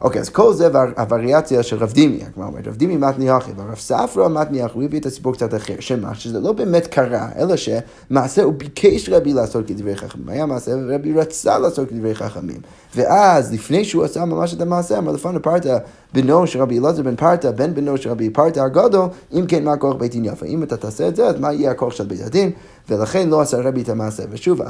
אוקיי, 0.00 0.20
אז 0.20 0.28
כל 0.28 0.52
זה 0.52 0.68
הווריאציה 0.96 1.62
של 1.62 1.76
רב 1.76 1.92
דימי, 1.92 2.20
אומרת, 2.36 2.68
רב 2.68 2.76
דימי 2.76 2.96
מתני 2.96 3.36
אחי, 3.36 3.50
ורב 3.56 3.74
ספרא 3.74 4.28
מתני 4.28 4.66
אחי, 4.66 4.74
הוא 4.74 4.82
הביא 4.82 5.00
את 5.00 5.06
הסיפור 5.06 5.32
קצת 5.32 5.54
אחר, 5.54 5.74
שמה, 5.80 6.14
שזה 6.14 6.40
לא 6.40 6.52
באמת 6.52 6.86
קרה, 6.86 7.28
אלא 7.38 7.54
שמעשה 7.56 8.42
הוא 8.42 8.52
ביקש 8.52 9.08
רבי 9.08 9.32
לעשות 9.32 9.66
כדברי 9.66 9.96
חכמים, 9.96 10.28
היה 10.28 10.46
מעשה 10.46 10.72
ורבי 10.86 11.12
רצה 11.12 11.58
לעשות 11.58 11.88
כדברי 11.88 12.14
חכמים, 12.14 12.60
ואז 12.96 13.52
לפני 13.52 13.84
שהוא 13.84 14.04
עשה 14.04 14.24
ממש 14.24 14.54
את 14.54 14.60
המעשה, 14.60 14.98
אמר 14.98 15.12
לפני 15.12 15.38
פרטה, 15.38 15.78
בנו 16.14 16.46
של 16.46 16.62
רבי 16.62 16.78
אלעזר 16.78 17.02
בן 17.02 17.16
פרטה, 17.16 17.52
בן 17.52 17.74
בנו 17.74 17.96
של 17.96 18.10
רבי 18.10 18.30
פרטה 18.30 18.64
הגדול, 18.64 19.08
אם 19.32 19.44
כן 19.48 19.64
מה 19.64 19.72
הכוח 19.72 19.96
בית 19.96 20.12
דין 20.12 20.24
יפה, 20.24 20.46
אם 20.46 20.62
אתה 20.62 20.76
תעשה 20.76 21.08
את 21.08 21.16
זה, 21.16 21.26
אז 21.26 21.40
מה 21.40 21.52
יהיה 21.52 21.70
הכוח 21.70 21.92
של 21.92 22.04
בית 22.04 22.20
הדין, 22.26 22.50
ולכן 22.88 23.28
לא 23.28 23.40
עשה 23.40 23.60
רבי 23.60 23.82
את 23.82 23.88
המעשה, 23.88 24.22
ושוב, 24.30 24.60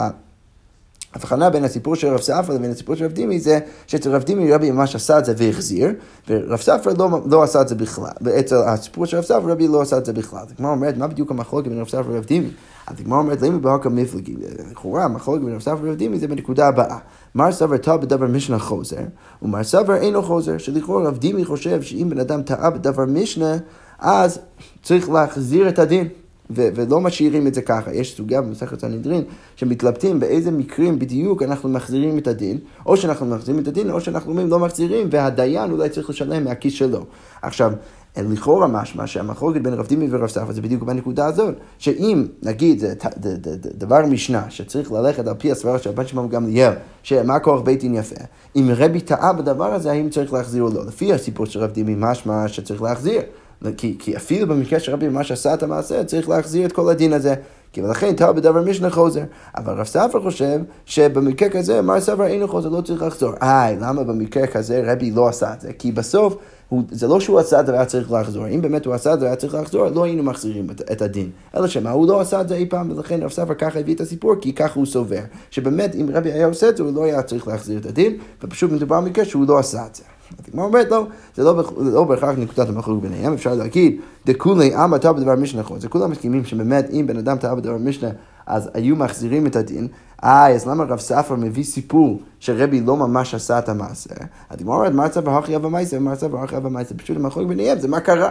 ההבחנה 1.15 1.51
בין 1.51 1.65
הסיפור 1.65 1.95
של 1.95 2.09
רב 2.09 2.21
ספרא 2.21 2.55
לבין 2.55 2.71
הסיפור 2.71 2.95
של 2.95 3.05
רב 3.05 3.13
דימי 3.13 3.41
זה 3.41 3.59
שאצל 3.87 4.11
רב 4.15 4.23
דימי 4.23 4.53
רבי 4.53 4.71
ממש 4.71 4.95
עשה 4.95 5.19
את 5.19 5.25
זה 5.25 5.35
והחזיר, 5.37 5.89
ורב 6.29 6.61
ספרא 6.61 6.93
לא, 6.99 7.09
לא 7.31 7.43
עשה 7.43 7.61
את 7.61 7.69
זה 7.69 7.75
בכלל. 7.75 8.11
ואצל 8.21 8.57
הסיפור 8.57 9.07
של 9.07 9.17
רב 9.17 9.25
ספרא 9.25 9.53
רבי 9.53 9.69
לא 9.69 9.83
עשה 9.83 9.99
את 9.99 10.05
זה 10.07 10.13
בכלל. 10.13 10.41
אז 10.41 10.51
הגמרא 10.51 10.71
אומרת, 10.71 10.97
מה 10.97 11.07
בדיוק 11.07 11.31
המחלוקת 11.31 11.69
בין 11.69 11.81
רב 11.81 11.89
ספרא 11.89 12.03
ורב 12.07 12.25
דימי? 12.25 12.51
אז 12.87 13.01
הגמרא 13.01 13.19
אומרת, 13.19 13.43
למה 13.43 13.59
בהקה 13.59 13.89
מפלגי? 13.89 14.35
לכאורה 14.71 15.05
המחלוקת 15.05 15.43
בין 15.43 15.55
רב 15.55 15.61
ספרא 15.61 15.77
ורב 15.83 15.95
דימי 15.95 16.19
זה 16.19 16.29
בנקודה 16.29 16.69
הבאה. 16.69 16.99
מר 17.35 17.53
סבר 17.53 17.77
טעה 17.77 17.97
בדבר 17.97 18.27
משנה 18.27 18.59
חוזר, 18.59 19.03
ומר 19.43 19.65
סבר 19.65 19.95
אינו 19.95 20.23
חוזר, 20.23 20.59
שלכאורה 20.59 21.09
רב 21.09 21.19
דימי 21.19 21.45
חושב 21.45 21.83
שאם 21.83 22.07
בן 22.11 22.21
אדם 22.21 22.43
טעה 22.43 22.71
בדבר 22.71 23.05
משנה, 23.05 23.57
אז 23.99 24.39
צריך 24.83 25.11
להחזיר 25.11 25.69
את 25.69 25.79
הדין. 25.79 26.09
ו- 26.51 26.69
ולא 26.75 27.01
משאירים 27.01 27.47
את 27.47 27.55
זה 27.55 27.63
ככה. 27.63 27.95
יש 27.95 28.17
סוגיה 28.17 28.43
במסכת 28.43 28.81
סנהדרין 28.81 29.25
שמתלבטים 29.57 30.21
באיזה 30.21 30.51
מקרים 30.51 30.99
בדיוק 30.99 31.43
אנחנו 31.43 31.69
מחזירים 31.69 32.19
את 32.19 32.27
הדין, 32.27 32.59
או 32.87 32.97
שאנחנו 32.97 33.27
מחזירים 33.27 33.63
את 33.63 33.69
הדין, 33.69 33.91
או 33.91 34.01
שאנחנו 34.01 34.31
אומרים 34.31 34.49
לא 34.49 34.59
מחזירים, 34.59 35.09
והדיין 35.11 35.71
אולי 35.71 35.89
צריך 35.89 36.11
לשלם 36.11 36.45
מהכיס 36.45 36.73
שלו. 36.73 37.05
עכשיו, 37.43 37.73
לכאורה 38.17 38.67
משמע 38.67 39.07
שהמחלוקת 39.07 39.61
בין 39.61 39.75
רב 39.75 39.87
דימי 39.87 40.07
ורב 40.11 40.27
ספרא 40.27 40.53
זה 40.53 40.63
בדיוק 40.63 40.83
בנקודה 40.83 41.27
הזאת, 41.27 41.55
שאם 41.79 42.27
נגיד 42.43 42.79
זה 42.79 42.95
דבר 43.75 44.07
משנה 44.07 44.51
שצריך 44.51 44.93
ללכת 44.93 45.27
על 45.27 45.35
פי 45.35 45.53
הסברה 45.53 45.79
של 45.79 45.91
הבן 45.91 46.07
שמעון 46.07 46.29
גמליאל, 46.29 46.73
שמה 47.03 47.39
כוח 47.39 47.61
בית 47.61 47.81
דין 47.81 47.95
יפה, 47.95 48.25
אם 48.57 48.71
רבי 48.77 49.01
טעה 49.01 49.33
בדבר 49.33 49.75
הזה, 49.75 49.91
האם 49.91 50.11
צריך 50.11 50.33
להחזיר 50.33 50.63
או 50.63 50.69
לא? 50.69 50.87
לפי 50.87 51.13
הסיפור 51.13 51.47
של 51.47 51.61
רב 51.61 51.71
דימי 51.71 51.95
משמע 51.99 52.49
שצריך 52.49 52.83
להחזיר. 52.83 53.21
כי, 53.77 53.97
כי 53.99 54.17
אפילו 54.17 54.47
במקרה 54.47 54.81
של 54.81 54.93
רבי 54.93 55.09
ממש 55.09 55.33
עשה 55.33 55.55
את 55.55 55.63
המעשה, 55.63 56.05
צריך 56.05 56.29
להחזיר 56.29 56.67
את 56.67 56.73
כל 56.73 56.91
הדין 56.91 57.13
הזה. 57.13 57.35
כי 57.73 57.83
ולכן 57.83 58.17
טעה 58.17 58.33
בדבר 58.33 58.63
משנה 58.63 58.91
חוזר. 58.91 59.23
אבל 59.57 59.73
רב 59.75 59.87
ספר 59.87 60.23
חושב 60.23 60.61
שבמקרה 60.85 61.49
כזה, 61.49 61.83
מר 61.83 62.01
ספר 62.01 62.27
אינו 62.27 62.49
חוזר, 62.49 62.69
לא 62.69 62.81
צריך 62.81 63.03
לחזור. 63.03 63.33
איי, 63.43 63.77
למה 63.81 64.05
במקרה 64.05 64.47
כזה 64.47 64.83
רבי 64.93 65.11
לא 65.11 65.29
עשה 65.29 65.53
את 65.53 65.61
זה? 65.61 65.73
כי 65.73 65.93
בסוף... 65.93 66.37
הוא, 66.69 66.83
זה 66.91 67.09
לא 67.09 67.21
שהוא 67.21 67.39
עשה 67.39 67.61
את 67.61 67.67
זה 67.67 67.73
והיה 67.73 67.85
צריך 67.85 68.13
לחזור, 68.13 68.49
אם 68.49 68.63
באמת 68.63 68.87
הוא 68.87 68.95
עשה 68.95 69.15
את 69.15 69.21
זה 69.21 69.25
והיה 69.25 69.37
צריך 69.37 69.55
לחזור, 69.55 69.89
לא 69.89 70.05
היינו 70.05 70.23
מחזירים 70.23 70.71
את, 70.71 70.81
את 70.93 71.03
הדין. 71.03 71.31
אלא 71.57 71.67
שמה, 71.67 71.91
הוא 71.91 72.07
לא 72.09 72.21
עשה 72.21 72.41
את 72.41 72.49
זה 72.49 72.55
אי 72.55 72.67
פעם, 72.67 72.91
ולכן 72.91 73.23
רב 73.23 73.31
ספר 73.31 73.55
ככה 73.55 73.79
הביא 73.79 73.95
את 73.95 74.01
הסיפור, 74.01 74.35
כי 74.41 74.53
ככה 74.53 74.75
הוא 74.75 74.87
סובר. 74.87 75.21
שבאמת, 75.51 75.95
אם 75.95 76.09
רבי 76.13 76.33
היה 76.33 76.47
עושה 76.47 76.69
את 76.69 76.77
זה, 76.77 76.83
הוא 76.83 76.95
לא 76.95 77.05
היה 77.05 77.23
צריך 77.23 77.49
להחזיר 77.49 77.79
את 77.79 77.87
הדין, 77.87 78.17
ופשוט 78.43 78.73
מדובר 78.73 79.01
במקרה 79.01 79.25
שהוא 79.25 79.47
לא 79.49 79.59
עשה 79.59 79.87
את 79.87 79.95
זה. 79.95 80.03
הגמרא 80.49 80.65
אומרת, 80.65 80.91
לא, 80.91 81.07
זה 81.37 81.45
לא, 81.79 82.05
בהכרח 82.05 82.39
נקודת 82.39 82.69
המחלוקת 82.69 83.03
ביניהם, 83.03 83.33
אפשר 83.33 83.55
להגיד, 83.55 84.01
דכולי 84.27 84.75
עמא 84.75 84.99
טעה 84.99 85.13
בדבר 85.13 85.35
משנה 85.35 85.63
חוזר. 85.63 85.89
כולם 85.89 86.11
מסכימים 86.11 86.45
שבאמת, 86.45 86.91
אם 86.91 87.07
בן 87.07 87.17
אדם 87.17 87.37
טעה 87.37 87.55
בדבר 87.55 87.77
משנה, 87.77 88.09
אז 88.47 88.71
היו 88.75 88.97
מחזירים 88.97 89.47
את 89.47 89.57
הדין. 89.57 89.89
אה, 90.25 90.49
אז 90.49 90.67
למה 90.67 90.85
רב 90.85 90.99
ספר 90.99 91.35
מביא 91.35 91.65
סיפור 91.65 92.21
שרבי 92.41 92.81
לא 92.81 92.97
ממש 92.97 93.35
עשה 93.35 93.59
את 93.59 93.69
המעשה? 93.69 94.15
הגמרא 94.51 94.77
אומרת, 94.77 94.93
מרצה 94.93 95.21
אבא 95.57 95.69
מייסה, 95.69 95.97
ומרצה 95.97 96.27
אבא 96.57 96.69
מייסה, 96.69 96.95
פשוט 96.95 97.17
המחלוקת 97.17 97.49
ביניהם, 97.49 97.79
זה 97.79 97.89
מה 97.89 98.01
קרה. 98.01 98.31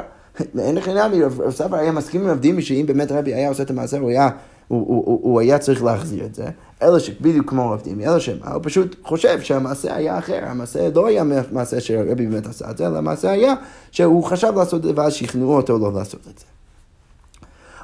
אין 0.60 0.76
לכם 0.76 0.92
נמי, 0.92 1.24
רב 1.24 1.52
ספר 1.52 1.76
היה 1.76 1.92
מסכים 1.92 2.22
עם 2.22 2.30
עבדים 2.30 2.62
שאם 2.62 2.86
באמת 2.88 3.12
רבי 3.12 3.34
היה 3.34 3.50
עושה 3.50 3.64
את 3.64 3.70
המעשה, 3.70 4.00
הוא 4.00 4.10
היה, 4.10 4.30
הוא, 4.68 4.88
הוא, 4.88 5.20
הוא, 5.24 5.40
היה 5.40 5.60
צריך 5.60 5.84
להחזיר 5.84 6.26
את 6.26 6.36
זה. 6.36 6.46
אלא 6.82 7.00
שבדיוק 7.00 7.50
כמו 7.50 7.72
רב 7.72 7.82
דימי, 7.82 8.08
אלא 8.08 8.20
שמה, 8.20 8.52
הוא 8.52 8.62
פשוט 8.64 8.96
חושב 9.04 9.42
שהמעשה 9.42 9.96
היה 9.96 10.18
אחר, 10.18 10.40
המעשה 10.46 10.90
לא 10.96 11.08
היה 11.08 11.24
מעשה 11.52 11.80
שרבי 11.80 12.28
באמת 12.28 12.48
עשה 12.48 12.72
את 12.72 12.78
זה, 12.78 12.88
אלא 12.88 12.98
המעשה 12.98 13.32
היה 13.32 13.54
שהוא 13.92 14.24
חשב 14.24 14.54
לעשות 14.56 14.80
את 14.80 14.84
זה 14.84 14.92
ואז 14.96 15.14
שכנעו 15.14 15.56
אותו 15.56 15.80
לא 15.80 15.94
לעשות 15.94 16.22
את 16.32 16.40
זה. 16.40 16.46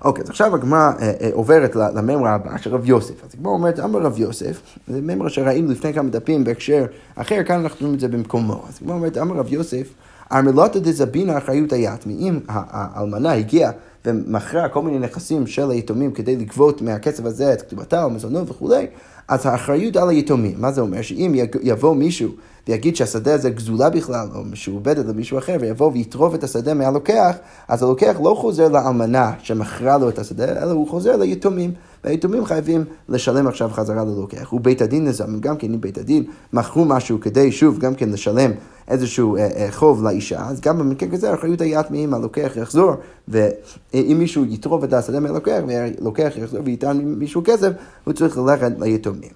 אוקיי, 0.03 0.23
אז 0.23 0.29
עכשיו 0.29 0.55
הגמרא 0.55 0.91
אה, 0.99 1.11
אה, 1.21 1.29
עוברת 1.33 1.75
לממרה 1.75 2.33
הבאה 2.33 2.57
של 2.57 2.73
רב 2.73 2.89
יוסף. 2.89 3.23
אז 3.23 3.29
הגמרא 3.33 3.53
אומרת, 3.53 3.79
אמר 3.79 3.99
רב 3.99 4.19
יוסף, 4.19 4.61
זה 4.87 5.01
ממרה 5.01 5.29
שראינו 5.29 5.71
לפני 5.71 5.93
כמה 5.93 6.09
דפים 6.09 6.43
בהקשר 6.43 6.85
אחר, 7.15 7.43
כאן 7.43 7.59
אנחנו 7.59 7.77
רואים 7.79 7.95
את 7.95 7.99
זה 7.99 8.07
במקומו. 8.07 8.63
אז 8.69 8.79
הגמרא 8.81 8.95
אומרת, 8.95 9.17
אמר 9.17 9.35
רב 9.35 9.53
יוסף, 9.53 9.93
ארמלותא 10.31 10.79
דזבינה 10.79 11.37
אחריות 11.37 11.73
היתמי. 11.73 12.13
אם 12.13 12.39
האלמנה 12.47 13.33
הגיעה 13.33 13.71
ומכרה 14.05 14.69
כל 14.69 14.81
מיני 14.81 14.99
נכסים 14.99 15.47
של 15.47 15.71
היתומים 15.71 16.11
כדי 16.11 16.35
לגבות 16.35 16.81
מהכסף 16.81 17.25
הזה 17.25 17.53
את 17.53 17.61
כתובתה 17.61 18.03
או 18.03 18.09
מזונות 18.09 18.49
וכולי, 18.49 18.87
אז 19.27 19.45
האחריות 19.45 19.95
על 19.95 20.09
היתומים. 20.09 20.53
מה 20.57 20.71
זה 20.71 20.81
אומר? 20.81 21.01
שאם 21.01 21.35
יבוא 21.61 21.95
מישהו 21.95 22.29
ויגיד 22.67 22.95
שהשדה 22.95 23.33
הזה 23.33 23.49
גזולה 23.49 23.89
בכלל, 23.89 24.27
או 24.35 24.43
משועבדת 24.43 25.05
למישהו 25.05 25.37
אחר, 25.37 25.57
ויבוא 25.59 25.91
ויטרוף 25.93 26.35
את 26.35 26.43
השדה 26.43 26.73
מהלוקח, 26.73 27.35
אז 27.67 27.83
הלוקח 27.83 28.15
לא 28.23 28.35
חוזר 28.39 28.67
לאלמנה 28.67 29.31
שמכרה 29.39 29.97
לו 29.97 30.09
את 30.09 30.19
השדה, 30.19 30.63
אלא 30.63 30.71
הוא 30.71 30.87
חוזר 30.87 31.15
ליתומים. 31.15 31.73
והיתומים 32.03 32.45
חייבים 32.45 32.83
לשלם 33.09 33.47
עכשיו 33.47 33.69
חזרה 33.69 34.03
ללוקח. 34.03 34.53
ובית 34.53 34.81
הדין 34.81 35.05
לזמן, 35.05 35.39
גם 35.39 35.57
כן 35.57 35.73
אם 35.73 35.81
בית 35.81 35.97
הדין 35.97 36.23
מכרו 36.53 36.85
משהו 36.85 37.19
כדי 37.19 37.51
שוב 37.51 37.79
גם 37.79 37.95
כן 37.95 38.09
לשלם 38.09 38.51
איזשהו 38.87 39.37
אה, 39.37 39.47
אה, 39.55 39.67
חוב 39.71 40.03
לאישה, 40.03 40.47
אז 40.49 40.61
גם 40.61 40.79
במקרה 40.79 41.09
כזה 41.09 41.31
האחריות 41.31 41.61
היה 41.61 41.81
מאם 41.89 42.13
הלוקח 42.13 42.51
יחזור, 42.55 42.91
ואם 43.27 44.15
מישהו 44.19 44.45
יטרוף 44.45 44.83
את 44.83 44.93
השדה 44.93 45.19
מהלוקח, 45.19 45.59
והלוקח 45.67 46.33
יחזור 46.35 46.61
וייתן 46.65 46.97
מישהו 46.97 47.41
כסף, 47.45 47.71
הוא 48.03 48.13
צריך 48.13 48.37
ללכת 48.37 48.71
ליתומים. 48.79 49.31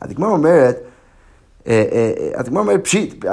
אז 0.00 0.10
הגמרא 0.10 0.30
אומרת, 0.30 0.80
אה, 1.66 2.12
אז 2.34 2.46
הגמרא 2.46 2.62
אומרת 2.62 2.84
פשיט, 2.84 3.24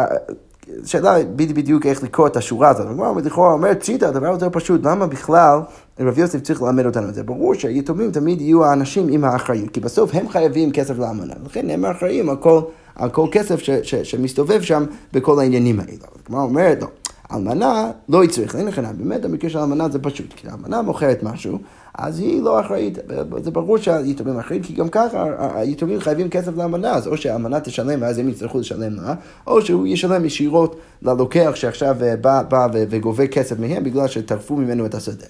שאלה 0.85 1.15
בדיוק 1.35 1.85
איך 1.85 2.03
לקרוא 2.03 2.27
את 2.27 2.37
השורה 2.37 2.69
הזאת. 2.69 2.87
הגמרא 2.89 3.21
לכאורה 3.25 3.53
אומרת 3.53 3.81
פשיטה, 3.81 4.07
הדבר 4.07 4.27
יותר 4.27 4.47
פשוט, 4.51 4.85
למה 4.85 5.07
בכלל 5.07 5.59
רב 5.99 6.17
יוסף 6.17 6.41
צריך 6.41 6.61
ללמד 6.61 6.85
אותנו 6.85 7.09
את 7.09 7.13
זה? 7.13 7.23
ברור 7.23 7.53
שהיתומים 7.53 8.11
תמיד 8.11 8.41
יהיו 8.41 8.65
האנשים 8.65 9.07
עם 9.09 9.23
האחריות, 9.23 9.69
כי 9.69 9.79
בסוף 9.79 10.11
הם 10.13 10.29
חייבים 10.29 10.71
כסף 10.71 10.99
לאמנה, 10.99 11.33
לכן 11.45 11.69
הם 11.69 11.85
אחראים 11.85 12.29
על 12.29 12.35
כל, 12.35 12.61
על 12.95 13.09
כל 13.09 13.27
כסף 13.31 13.59
ש, 13.59 13.69
ש, 13.69 13.95
שמסתובב 13.95 14.61
שם 14.61 14.85
בכל 15.13 15.39
העניינים 15.39 15.79
האלה. 15.79 15.91
הגמרא 16.25 16.41
אומרת, 16.41 16.81
לא. 16.81 16.87
אלמנה 17.31 17.91
לא 18.09 18.23
יצריך, 18.23 18.55
אין 18.55 18.65
לכם, 18.65 18.83
באמת 18.97 19.25
המקרה 19.25 19.49
של 19.49 19.59
אלמנה 19.59 19.89
זה 19.89 19.99
פשוט, 19.99 20.33
כי 20.35 20.47
האלמנה 20.47 20.81
מוכרת 20.81 21.23
משהו, 21.23 21.59
אז 22.01 22.19
היא 22.19 22.41
לא 22.41 22.59
אחראית. 22.59 22.97
זה 23.43 23.51
ברור 23.51 23.77
שהיתומים 23.77 24.39
אחראים, 24.39 24.63
כי 24.63 24.73
גם 24.73 24.89
ככה 24.89 25.25
היתומים 25.55 25.99
חייבים 25.99 26.29
כסף 26.29 26.57
לאמנה, 26.57 26.91
אז 26.91 27.07
או 27.07 27.17
שהאמנה 27.17 27.59
תשלם 27.59 28.01
ואז 28.01 28.17
הם 28.17 28.29
יצטרכו 28.29 28.59
לשלם 28.59 28.93
לה, 28.93 29.13
או 29.47 29.61
שהוא 29.61 29.87
ישלם 29.87 30.25
ישירות 30.25 30.75
ללוקח 31.01 31.51
שעכשיו 31.55 31.97
אה, 32.03 32.15
בא, 32.15 32.43
בא 32.43 32.67
וגובה 32.71 33.27
כסף 33.27 33.59
מהם 33.59 33.83
בגלל 33.83 34.07
שטרפו 34.07 34.55
ממנו 34.55 34.85
את 34.85 34.95
השדה. 34.95 35.25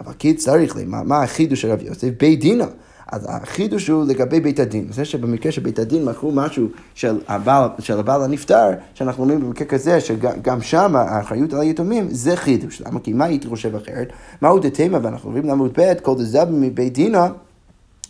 אבל 0.00 0.12
כי 0.18 0.34
צריך 0.34 0.76
לי, 0.76 0.84
מה, 0.84 1.02
מה 1.02 1.22
החידוש 1.22 1.60
של 1.60 1.70
רבי 1.70 1.84
יוסף? 1.84 2.08
בית 2.18 2.40
דינה. 2.40 2.66
אז 3.12 3.26
החידוש 3.28 3.88
הוא 3.88 4.04
לגבי 4.04 4.40
בית 4.40 4.60
הדין. 4.60 4.86
זה 4.90 5.04
שבמקרה 5.04 5.52
שבית 5.52 5.78
הדין 5.78 6.04
מכרו 6.04 6.32
משהו 6.32 6.68
של 6.94 7.20
הבעל, 7.28 7.68
של 7.78 7.98
הבעל 7.98 8.22
הנפטר, 8.22 8.70
שאנחנו 8.94 9.22
אומרים 9.22 9.40
במקרה 9.40 9.66
כזה, 9.66 10.00
שגם 10.00 10.62
שם 10.62 10.96
האחריות 10.96 11.52
על 11.52 11.60
היתומים, 11.60 12.08
זה 12.10 12.36
חידוש. 12.36 12.80
למה? 12.80 13.00
כי 13.00 13.12
מה 13.12 13.24
הייתי 13.24 13.48
חושב 13.48 13.76
אחרת? 13.76 14.08
מהו 14.42 14.58
דתימא, 14.58 14.98
ואנחנו 15.02 15.28
עוברים 15.28 15.44
לעמוד 15.44 15.72
ב', 15.80 15.94
כל 16.02 16.14
דזבין 16.18 16.60
מבי 16.60 16.92
דינא, 16.92 17.28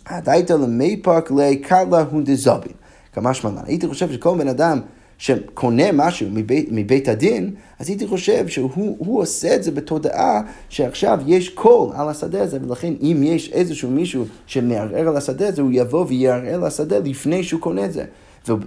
אדעתא 0.07 0.53
למיפק 0.53 0.97
ליה 0.97 1.31
קלא 1.31 2.05
הוא 2.11 2.23
דזבין. 2.25 2.73
קא 3.13 3.35
משמע 3.35 3.52
לן. 3.52 3.63
הייתי 3.67 3.89
חושב 3.89 4.13
שכל 4.13 4.39
בן 4.39 4.49
אדם 4.49 4.81
שקונה 5.19 5.93
משהו 5.93 6.29
מבית, 6.33 6.69
מבית 6.71 7.09
הדין, 7.09 7.55
אז 7.79 7.89
הייתי 7.89 8.07
חושב 8.07 8.49
שהוא 8.49 9.21
עושה 9.21 9.57
את 9.57 9.63
זה 9.63 9.71
בתודעה 9.71 10.41
שעכשיו 10.69 11.21
יש 11.27 11.49
קול 11.49 11.89
על 11.95 12.09
השדה 12.09 12.43
הזה, 12.43 12.59
ולכן 12.63 12.93
אם 13.03 13.21
יש 13.23 13.53
איזשהו 13.53 13.91
מישהו 13.91 14.25
שמערער 14.47 15.09
על 15.09 15.17
השדה 15.17 15.49
הזה, 15.49 15.63
הוא 15.63 15.71
יבוא 15.73 16.05
ויערער 16.09 16.55
על 16.55 16.65
השדה 16.65 16.99
לפני 16.99 17.45
שהוא 17.45 17.61
קונה 17.61 17.85
את 17.85 17.93
זה. 17.93 18.05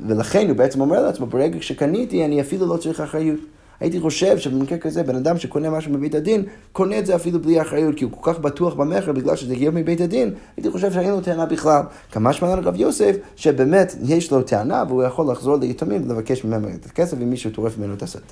ולכן 0.07 0.47
הוא 0.47 0.55
בעצם 0.57 0.81
אומר 0.81 1.01
לעצמו, 1.01 1.25
ברגע 1.25 1.57
שקניתי, 1.61 2.25
אני 2.25 2.41
אפילו 2.41 2.65
לא 2.65 2.77
צריך 2.77 3.01
אחריות. 3.01 3.39
הייתי 3.79 3.99
חושב 3.99 4.37
שבמקרה 4.37 4.77
כזה, 4.77 5.03
בן 5.03 5.15
אדם 5.15 5.37
שקונה 5.37 5.69
משהו 5.69 5.91
מבית 5.91 6.15
הדין, 6.15 6.43
קונה 6.71 6.99
את 6.99 7.05
זה 7.05 7.15
אפילו 7.15 7.41
בלי 7.41 7.61
אחריות, 7.61 7.95
כי 7.95 8.03
הוא 8.03 8.11
כל 8.19 8.33
כך 8.33 8.39
בטוח 8.39 8.73
במכר 8.73 9.11
בגלל 9.11 9.35
שזה 9.35 9.53
הגיע 9.53 9.71
מבית 9.71 10.01
הדין, 10.01 10.33
הייתי 10.57 10.71
חושב 10.71 10.91
שאין 10.91 11.09
לו 11.09 11.21
טענה 11.21 11.45
בכלל. 11.45 11.81
כמה 12.11 12.33
שמע 12.33 12.55
רב 12.55 12.75
יוסף, 12.75 13.15
שבאמת 13.35 13.95
יש 14.03 14.31
לו 14.31 14.41
טענה 14.41 14.83
והוא 14.87 15.03
יכול 15.03 15.31
לחזור 15.31 15.57
ליתומים 15.57 16.09
ולבקש 16.09 16.45
ממנו 16.45 16.67
את 16.69 16.85
הכסף 16.85 17.17
אם 17.21 17.29
מישהו 17.29 17.51
טורף 17.51 17.77
ממנו 17.77 17.93
את 17.93 18.03
השדה. 18.03 18.23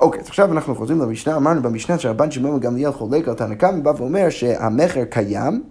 אוקיי, 0.00 0.20
אז 0.20 0.28
עכשיו 0.28 0.52
אנחנו 0.52 0.74
חוזרים 0.74 1.00
למשנה, 1.00 1.36
אמרנו 1.36 1.62
במשנה 1.62 1.98
שהרבן 1.98 2.30
שמעון 2.30 2.60
גמליאל 2.60 2.92
חולק 2.92 3.28
על 3.28 3.34
תנא 3.34 3.54
קמא, 3.54 3.80
בא 3.80 3.92
ואומר 3.96 4.30
שהמכר 4.30 5.04
קיים, 5.04 5.62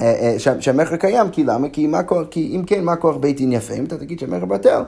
אה, 0.00 0.34
אה, 0.46 0.60
שהמכר 0.60 0.96
קיים, 0.96 1.30
כי 1.30 1.44
למה? 1.44 1.68
כי, 1.68 1.86
מה, 1.86 2.00
כי 2.30 2.56
אם 2.56 2.64
כן, 2.66 2.84
מה 2.84 2.96
כוח 2.96 3.16
בית 3.16 3.36
דין 3.36 3.52
יפה? 3.52 3.74
אם 3.74 3.84
אתה 3.84 3.96
תגיד 3.96 4.18
שהמכר 4.18 4.44
בטל, 4.44 4.82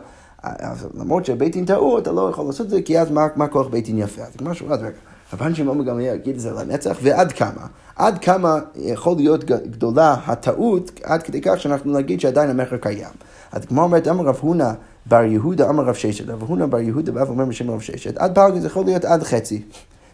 למרות 0.94 1.24
שבית 1.24 1.52
דין 1.52 1.64
טעו, 1.64 1.98
אתה 1.98 2.12
לא 2.12 2.30
יכול 2.30 2.46
לעשות 2.46 2.66
את 2.66 2.70
זה, 2.70 2.82
כי 2.82 2.98
אז 2.98 3.10
מה, 3.10 3.26
מה 3.36 3.48
כוח 3.48 3.66
בית 3.66 3.84
דין 3.84 3.98
יפה? 3.98 4.22
אז 4.22 4.36
כמו 4.36 4.54
שהוא 4.54 4.68
רגע, 4.70 4.88
רבן 5.32 5.54
שמעון 5.54 5.84
גמליאל 5.84 6.14
יגיד 6.14 6.34
את 6.34 6.40
זה 6.40 6.50
לנצח, 6.50 6.96
ועד 7.02 7.32
כמה? 7.32 7.66
עד 7.96 8.18
כמה 8.18 8.58
יכול 8.76 9.16
להיות 9.16 9.44
גדולה 9.44 10.16
הטעות, 10.26 11.00
עד 11.02 11.22
כדי 11.22 11.40
כך 11.40 11.60
שאנחנו 11.60 11.92
נגיד 11.92 12.20
שעדיין 12.20 12.50
המכר 12.50 12.76
קיים. 12.76 13.12
אז 13.52 13.64
כמו 13.64 13.82
אומרת, 13.82 14.08
אמר 14.08 14.24
רב 14.24 14.38
הונא 14.40 14.70
בר 15.06 15.22
יהודה, 15.22 15.68
אמר 15.68 15.84
רב 15.84 15.94
ששת, 15.94 16.28
רב 16.28 16.42
הונא 16.42 16.66
בר 16.66 16.80
יהודה 16.80 17.12
בא 17.12 17.20
ואומר 17.20 17.44
בשם 17.44 17.70
רב 17.70 17.80
ששת, 17.80 18.16
עד 18.16 18.34
פלגי 18.34 18.60
זה 18.60 18.66
יכול 18.66 18.84
להיות 18.84 19.04
עד 19.04 19.22
חצי. 19.22 19.62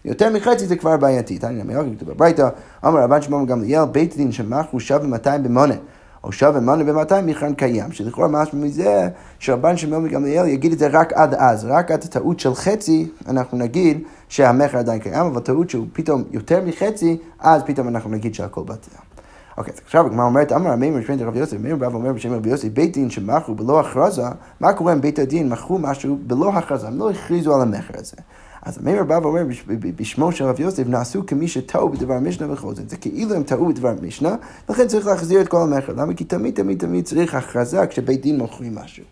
יותר 0.05 0.33
מחצי 0.33 0.67
זה 0.67 0.77
כבר 0.77 0.97
בעייתי. 0.97 1.39
תניא 1.39 1.65
נמי 1.65 1.75
כתוב 1.97 2.11
בברייתא, 2.11 2.49
אמר 2.87 3.03
רבן 3.03 3.23
שמעון 3.23 3.47
גמליאל, 3.47 3.85
בית 3.85 4.17
דין 4.17 4.33
שמכרו 4.33 4.81
שווה 4.81 5.07
200 5.07 5.43
במונה. 5.43 5.75
או 6.29 6.33
שווה 6.33 6.61
מנה 6.61 6.85
במאתיים 6.85 7.27
מכרן 7.27 7.55
קיים, 7.55 7.93
שלכאורה 7.93 8.29
משהו 8.29 8.59
מזה 8.59 9.09
שרבן 9.39 9.77
שמעון 9.77 10.09
גמליאל 10.09 10.47
יגיד 10.47 10.73
את 10.73 10.79
זה 10.79 10.89
רק 10.93 11.13
עד 11.13 11.35
אז, 11.35 11.65
רק 11.65 11.91
עד 11.91 12.05
הטעות 12.05 12.41
של 12.41 12.55
חצי, 12.55 13.09
אנחנו 13.29 13.59
נגיד 13.59 14.03
שהמכר 14.29 14.79
עדיין 14.79 15.01
קיים, 15.01 15.27
אבל 15.27 15.41
טעות 15.41 15.71
שהוא 15.71 15.87
פתאום 15.93 16.25
יותר 16.31 16.61
מחצי, 16.67 17.17
אז 17.39 17.63
פתאום 17.63 17.89
אנחנו 17.89 18.11
נגיד 18.11 18.35
שהכל 18.35 18.63
בטל. 18.63 18.91
אוקיי, 19.59 19.73
אז 19.75 19.81
עכשיו 19.85 20.07
הגמרא 20.07 20.25
אומרת, 20.25 20.53
אמר 20.53 20.71
המימר 20.71 21.03
שבין 21.03 21.21
רבי 21.21 21.39
יוסף, 21.39 21.57
מימר 21.61 21.77
בא 21.77 21.87
ואומר 21.87 22.13
בשם 22.13 22.33
רבי 22.33 22.51
יוסף, 22.51 22.69
בית 22.69 22.93
דין 22.93 23.11
שמכרו 23.11 23.55
בלא 23.55 23.81
הכרזה, 23.81 24.23
מה 24.61 24.73
קורה 24.73 24.93
אם 24.93 25.01
בית 25.01 25.19
הדין 25.19 25.49
מכרו 25.49 25.79
משהו 25.79 26.19
בלא 26.27 26.53
הכרזה, 26.55 26.89
הם 26.89 26.99
לא 26.99 27.11
הכריזו 27.11 27.55
על 27.55 27.61
המכר 27.61 27.95
הזה. 27.95 28.17
אז 28.69 28.79
המימר 28.79 29.05
בא 29.05 29.19
ואומר 29.23 29.43
בשמו 29.97 30.33
של 30.33 30.45
רב 30.45 30.61
יוסף, 30.61 30.87
נעשו 30.87 31.27
כמי 31.27 31.49
שטעו 31.49 31.89
בדבר 31.89 32.19
משנה 32.19 32.53
וחוזן. 32.53 32.83
זה 32.89 32.97
כאילו 32.97 33.35
הם 33.35 33.43
טעו 33.43 33.69
בדבר 33.69 33.95
משנה, 34.03 34.37
לכן 34.69 34.87
צריך 34.89 35.07
להחזיר 35.07 35.41
את 35.41 35.49
כל 35.49 35.63
המכר. 35.63 35.93
למה? 35.97 36.15
כי 36.15 36.25
תמיד 36.25 36.55
תמיד 36.55 36.79
תמיד 36.79 37.05
צריך 37.05 37.35
הכרזה 37.35 37.87
כשבית 37.87 38.23
דין 38.23 38.39
מוכרים 38.39 38.75
משהו. 38.75 39.05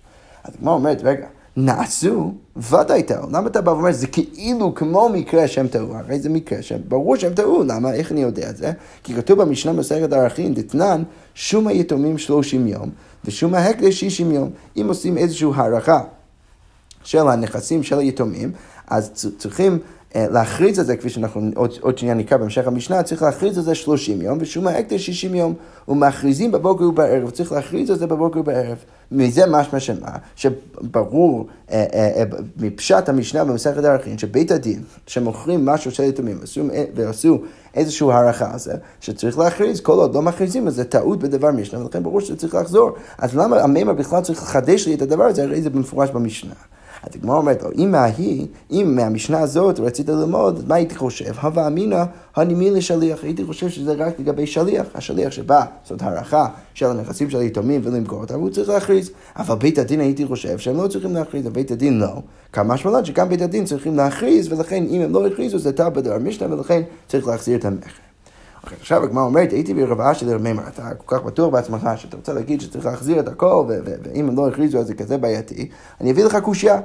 אז 0.45 0.55
הגמרא 0.59 0.75
אומרת, 0.75 1.01
רגע, 1.03 1.27
נעשו, 1.57 2.35
ודאי 2.57 3.03
טעו. 3.03 3.27
למה 3.33 3.47
אתה 3.47 3.61
בא 3.61 3.71
ואומר, 3.71 3.93
זה 3.93 4.07
כאילו 4.07 4.75
כמו 4.75 5.09
מקרה 5.09 5.49
שהם 5.49 5.69
טעו, 5.69 5.97
הרי 5.97 6.21
זה 6.21 6.29
מקרה 6.29 6.63
שהם, 6.63 6.81
ברור 6.89 7.17
שהם 7.17 7.35
טעו, 7.35 7.65
למה? 7.67 7.93
איך 7.93 8.13
אני 8.13 8.23
יודע 8.23 8.51
את 8.51 8.57
זה? 8.57 8.73
כי 9.03 9.15
כתוב 9.15 9.43
במשנה 9.43 9.73
מסכת 9.73 10.13
ערכים, 10.13 10.55
דתנן, 10.55 11.03
שום 11.35 11.67
היתומים 11.67 12.19
30 12.19 12.67
יום, 12.67 12.91
ושום 13.25 13.55
ההקדש 13.55 14.01
60 14.01 14.33
יום. 14.33 14.51
אם 14.77 14.89
עושים 14.89 15.19
איזושהי 15.19 15.49
הערכה 15.55 16.01
של 17.07 17.29
הנכסים 17.29 17.83
של 17.83 17.99
היתומים, 17.99 18.53
אז 18.91 19.11
צריכים 19.39 19.79
אה, 20.17 20.27
להכריז 20.31 20.79
על 20.79 20.85
זה, 20.85 20.97
כפי 20.97 21.09
שאנחנו 21.09 21.51
עוד, 21.55 21.75
עוד 21.81 21.99
שנייה 21.99 22.15
נקרא 22.15 22.37
בהמשך 22.37 22.67
המשנה, 22.67 23.03
צריך 23.03 23.23
להכריז 23.23 23.59
על 23.59 23.65
זה 23.65 23.75
30 23.75 24.23
יום, 24.23 24.39
ושום 24.41 24.67
ההקדש 24.67 25.07
60 25.07 25.35
יום. 25.35 25.55
ומכריזים 25.89 26.53
בבוקר 26.53 26.85
ובערב, 26.85 27.31
צריך 27.31 27.53
להכריז 27.53 27.91
על 27.91 27.99
זה 27.99 28.07
בבוקר 28.07 28.41
ובערב. 28.41 28.77
מזה 29.13 29.47
משמע 29.47 29.81
שמה, 29.81 30.09
שברור 30.37 31.47
אה, 31.71 31.85
אה, 31.95 32.25
מפשט 32.57 33.09
המשנה 33.09 33.45
במסכת 33.45 33.85
הערכים, 33.85 34.19
שבית 34.19 34.51
הדין, 34.51 34.83
שמוכרים 35.07 35.67
משהו 35.67 35.91
של 35.91 36.03
יתומים 36.03 36.39
ועשו 36.95 37.39
איזושהי 37.75 38.13
הערכה 38.13 38.53
על 38.53 38.59
זה, 38.59 38.75
שצריך 39.01 39.39
להכריז, 39.39 39.81
כל 39.81 39.93
עוד 39.93 40.15
לא 40.15 40.23
מכריזים, 40.23 40.67
אז 40.67 40.75
זה 40.75 40.85
טעות 40.85 41.19
בדבר 41.19 41.51
משנה, 41.51 41.81
ולכן 41.81 42.03
ברור 42.03 42.21
שצריך 42.21 42.55
לחזור. 42.55 42.91
אז 43.19 43.37
למה 43.37 43.61
המימר 43.61 43.93
בכלל 43.93 44.23
צריך 44.23 44.43
לחדש 44.43 44.87
לי 44.87 44.95
את 44.95 45.03
הדבר 45.03 45.25
הזה, 45.25 45.43
הרי 45.43 45.63
זה 45.63 45.71
במפורש 45.71 46.11
במשנה. 46.11 46.55
אז 47.07 47.17
הגמרא 47.17 47.37
אומרת 47.37 47.63
לו, 47.63 47.71
אם 47.79 47.91
מההיא, 47.91 48.47
אם 48.71 48.93
מהמשנה 48.97 49.41
הזאת 49.41 49.81
רצית 49.81 50.09
ללמוד, 50.09 50.69
מה 50.69 50.75
הייתי 50.75 50.95
חושב? 50.95 51.33
הווה 51.43 51.67
אמינא 51.67 52.03
הנימי 52.37 52.71
לשליח. 52.71 53.25
הייתי 53.25 53.45
חושב 53.45 53.69
שזה 53.69 53.93
רק 53.93 54.21
לגבי 54.21 54.47
שליח, 54.47 54.87
השליח 54.95 55.33
שבא 55.33 55.65
זאת 55.89 56.03
הערכה 56.03 56.49
של 56.75 56.87
הנכסים 56.87 57.31
של 57.31 57.39
היתומים 57.39 57.81
ולמכור 57.85 58.21
אותם, 58.21 58.41
הוא 58.41 58.51
צריך 58.51 58.69
להכריז. 58.69 59.11
אבל 59.37 59.55
בית 59.55 59.79
הדין 59.79 60.01
הייתי 60.01 60.27
חושב 60.27 60.59
שהם 60.59 60.77
לא 60.77 60.89
צריכים 60.89 61.15
להכריז, 61.15 61.47
ובית 61.47 61.71
הדין 61.71 61.99
לא. 61.99 62.23
כמה 62.53 62.77
שמלן 62.77 63.05
שגם 63.05 63.29
בית 63.29 63.43
הדין 63.43 63.65
צריכים 63.65 63.97
להכריז, 63.97 64.53
ולכן 64.53 64.85
אם 64.91 65.01
הם 65.01 65.13
לא 65.13 65.27
הכריזו 65.27 65.59
זה 65.59 65.73
טעה 65.73 65.91
בדבר 65.91 66.19
משנה, 66.19 66.55
ולכן 66.55 66.83
צריך 67.09 67.27
להחזיר 67.27 67.59
את 67.59 67.65
המכר. 67.65 68.06
אוקיי, 68.67 68.79
עכשיו 68.81 69.05
הגמרא 69.05 69.25
אומרת, 69.25 69.53
הייתי 69.53 69.75
ברב 69.75 70.01
אשי 70.01 70.25
לרמימר, 70.25 70.63
אתה 70.69 70.95
כל 70.95 71.17
כך 71.17 71.25
בטוח 71.25 71.53
בעצמך 71.53 71.89
שאתה 71.97 72.17
רוצה 72.17 72.33
להגיד 72.33 72.61
שצריך 72.61 72.87
להחזיר 72.87 73.21
את 73.21 73.29
הכל, 73.29 73.65
ואם 73.69 74.29
הם 74.29 74.37
לא 74.37 74.49
הכריזו 74.49 74.79
אז 74.79 74.87
זה 74.87 74.95
כזה 74.95 75.19
בעייתי, 75.19 75.69
אני 76.01 76.11
אביא 76.11 76.25
לך 76.25 76.37
קושייה. 76.37 76.81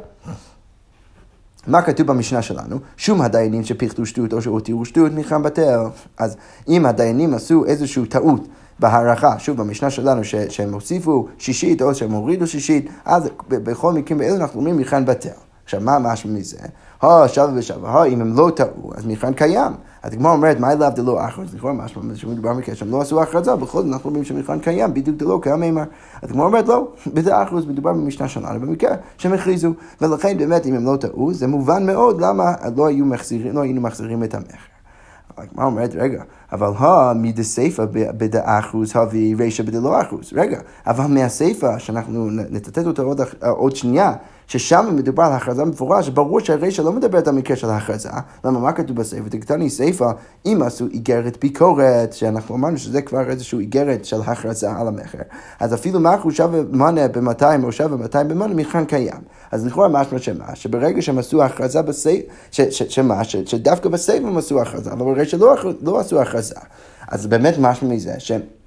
מה 1.67 1.81
כתוב 1.81 2.07
במשנה 2.07 2.41
שלנו? 2.41 2.77
שום 2.97 3.21
הדיינים 3.21 3.63
שפיחתו 3.63 4.05
שטות 4.05 4.33
או 4.33 4.41
שהותירו 4.41 4.85
שטות 4.85 5.11
ניחם 5.11 5.43
בטל. 5.43 5.79
אז 6.17 6.38
אם 6.67 6.85
הדיינים 6.85 7.33
עשו 7.33 7.65
איזושהי 7.65 8.05
טעות 8.05 8.47
בהערכה, 8.79 9.39
שוב 9.39 9.57
במשנה 9.57 9.89
שלנו, 9.89 10.23
ש- 10.23 10.35
שהם 10.35 10.73
הוסיפו 10.73 11.27
שישית 11.38 11.81
או 11.81 11.95
שהם 11.95 12.11
הורידו 12.11 12.47
שישית, 12.47 12.89
אז 13.05 13.29
בכל 13.47 13.93
מקרים 13.93 14.19
באלו 14.19 14.35
אנחנו 14.35 14.59
אומרים 14.59 14.77
ניחם 14.77 15.05
בטל. 15.05 15.29
עכשיו, 15.63 15.81
מה 15.81 16.00
משמע 16.00 16.31
מזה? 16.31 16.57
הו, 17.01 17.29
שווה 17.29 17.51
ושווה, 17.55 18.05
אם 18.05 18.21
הם 18.21 18.35
לא 18.38 18.51
טעו, 18.55 18.91
אז 18.95 19.05
מבחן 19.05 19.33
קיים. 19.33 19.71
אז 20.03 20.13
הגמרא 20.13 20.31
אומרת, 20.31 20.60
מה 20.60 20.72
אליו 20.72 20.91
דלא 20.96 21.27
אחרוז? 21.27 21.55
לכאורה 21.55 21.74
משמע 21.74 22.15
שמדובר 22.15 22.53
בכך 22.53 22.75
שהם 22.75 22.91
לא 22.91 23.01
עשו 23.01 23.22
הכרזה, 23.22 23.55
בכל 23.55 23.81
זאת 23.81 23.93
אנחנו 23.93 24.10
אומרים 24.10 24.24
שמבחן 24.24 24.60
קיים, 24.60 24.93
בדיוק 24.93 25.17
דלא 25.17 25.39
קיים 25.41 25.63
אימר. 25.63 25.84
אז 26.22 26.29
הגמרא 26.29 26.46
אומרת, 26.46 26.67
לא, 26.67 26.88
בזה 27.13 27.43
אחרוז 27.43 27.65
מדובר 27.65 27.93
במשנה 27.93 28.27
שלנו, 28.27 28.60
במקרה 28.60 28.96
שהם 29.17 29.34
הכריזו. 29.34 29.74
ולכן 30.01 30.38
באמת, 30.38 30.65
אם 30.65 30.75
הם 30.75 30.86
לא 30.86 30.98
טעו, 30.98 31.34
זה 31.34 31.48
מובן 31.48 31.86
מאוד 31.86 32.22
למה 32.22 32.53
לא, 32.63 32.89
לא 33.53 33.62
היינו 33.62 33.81
מחזירים 33.81 34.24
את 34.24 34.36
המכר. 34.36 34.72
הגמרא 35.38 35.65
אומרת, 35.65 35.96
רגע, 35.96 36.24
אבל 36.51 36.72
ה 36.79 37.13
מדסיפא 37.15 37.86
בדאחוז 37.91 38.91
הביא 38.96 39.36
רישא 39.36 39.63
בדלא 39.63 40.01
אחוז. 40.01 40.29
רגע, 40.34 40.60
אבל 40.88 41.05
מהסיפא, 41.05 41.77
שאנחנו 41.77 42.29
נצטט 42.29 42.86
אותה 42.86 43.01
עוד, 43.01 43.22
עוד 43.41 43.75
שנייה, 43.75 44.13
ששם 44.51 44.89
מדובר 44.96 45.24
על 45.24 45.34
הכרזה 45.34 45.65
מפורש, 45.65 46.10
ברור 46.10 46.39
שהרישא 46.39 46.81
לא 46.81 46.91
מדברת 46.91 47.27
על 47.27 47.36
מקרה 47.36 47.58
של 47.58 47.70
הכרזה. 47.70 48.10
למה, 48.46 48.60
מה 48.60 48.72
כתוב 48.72 48.96
בספר? 48.96 49.29
תקטני 49.29 49.70
סיפא, 49.70 50.12
אם 50.46 50.62
עשו 50.65 50.86
איגרת 50.88 51.38
ביקורת, 51.41 52.13
שאנחנו 52.13 52.55
אמרנו 52.55 52.77
שזה 52.77 53.01
כבר 53.01 53.29
איזושהי 53.29 53.60
איגרת 53.60 54.05
של 54.05 54.22
הכרזה 54.22 54.72
על 54.72 54.88
המכר, 54.88 55.17
אז 55.60 55.74
אפילו 55.74 56.00
מה 56.00 56.17
חושב 56.17 56.50
מנה 56.72 57.08
ב-200 57.08 57.63
או 57.63 57.72
שווה 57.72 57.98
200 57.98 58.27
במנה, 58.27 58.53
מבחן 58.53 58.86
קיים. 58.86 59.22
אז 59.51 59.65
לכאורה 59.65 59.88
משמע 59.88 60.20
שמה, 60.20 60.55
שברגע 60.55 61.01
שהם 61.01 61.17
עשו 61.17 61.43
הכרזה 61.43 61.81
בסייפה, 61.81 62.34
שמה, 62.89 63.24
שדווקא 63.24 63.90
בסייפה 63.90 64.27
הם 64.27 64.37
עשו 64.37 64.61
הכרזה, 64.61 64.92
אבל 64.92 65.05
ברגע 65.05 65.25
שלא 65.25 65.55
לא 65.81 66.00
עשו 66.00 66.22
הכרזה. 66.22 66.55
אז 67.07 67.27
באמת 67.27 67.55
משמע 67.59 67.90
מזה, 67.90 68.14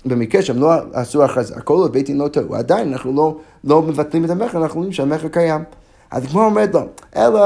שבמקרה 0.04 0.42
שהם 0.42 0.60
לא 0.60 0.72
עשו 0.92 1.24
הכרזה, 1.24 1.54
כל 1.60 1.74
עוד 1.74 1.92
בית 1.92 2.06
דין 2.06 2.18
לא 2.18 2.28
טעו, 2.28 2.54
עדיין 2.54 2.92
אנחנו 2.92 3.12
לא, 3.12 3.36
לא 3.64 3.82
מבטלים 3.82 4.24
את 4.24 4.30
המכר, 4.30 4.62
אנחנו 4.62 4.76
אומרים 4.76 4.92
שהמכר 4.92 5.28
קיים. 5.28 5.62
אז 6.10 6.26
כמו 6.26 6.44
אומרת 6.44 6.74
לו, 6.74 6.80
אלא 7.16 7.40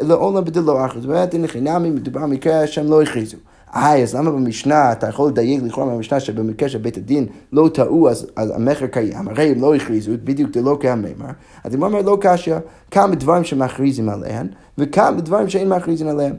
לעולם 0.00 0.44
בדלא 0.44 0.86
אחוז, 0.86 1.06
באמת 1.06 1.34
אין 1.34 1.46
חינמי, 1.46 1.90
מדובר 1.90 2.20
במקרה 2.20 2.66
שהם 2.66 2.90
לא 2.90 3.02
הכריזו. 3.02 3.36
היי, 3.72 4.02
אז 4.02 4.14
למה 4.14 4.30
במשנה, 4.30 4.92
אתה 4.92 5.08
יכול 5.08 5.28
לדייק 5.28 5.62
לכאורה 5.62 5.94
במשנה 5.94 6.20
שבמקרה 6.20 6.68
שבית 6.68 6.96
הדין 6.96 7.26
לא 7.52 7.68
טעו, 7.74 8.08
אז, 8.08 8.26
אז 8.36 8.50
המכר 8.50 8.86
קיים, 8.86 9.28
הרי 9.28 9.50
הם 9.50 9.60
לא 9.60 9.74
הכריזו, 9.74 10.12
בדיוק 10.24 10.56
לא 10.56 10.78
קיים 10.80 11.02
מימר. 11.02 11.30
אז 11.64 11.74
הוא 11.74 11.84
אומר 11.84 12.02
לא 12.02 12.18
קשיא, 12.20 12.56
כמה 12.90 13.14
דברים 13.14 13.44
שמכריזים 13.44 14.08
עליהם, 14.08 14.46
וכמה 14.78 15.20
דברים 15.20 15.48
שאין 15.48 15.68
מכריזים 15.68 16.08
עליהם. 16.08 16.34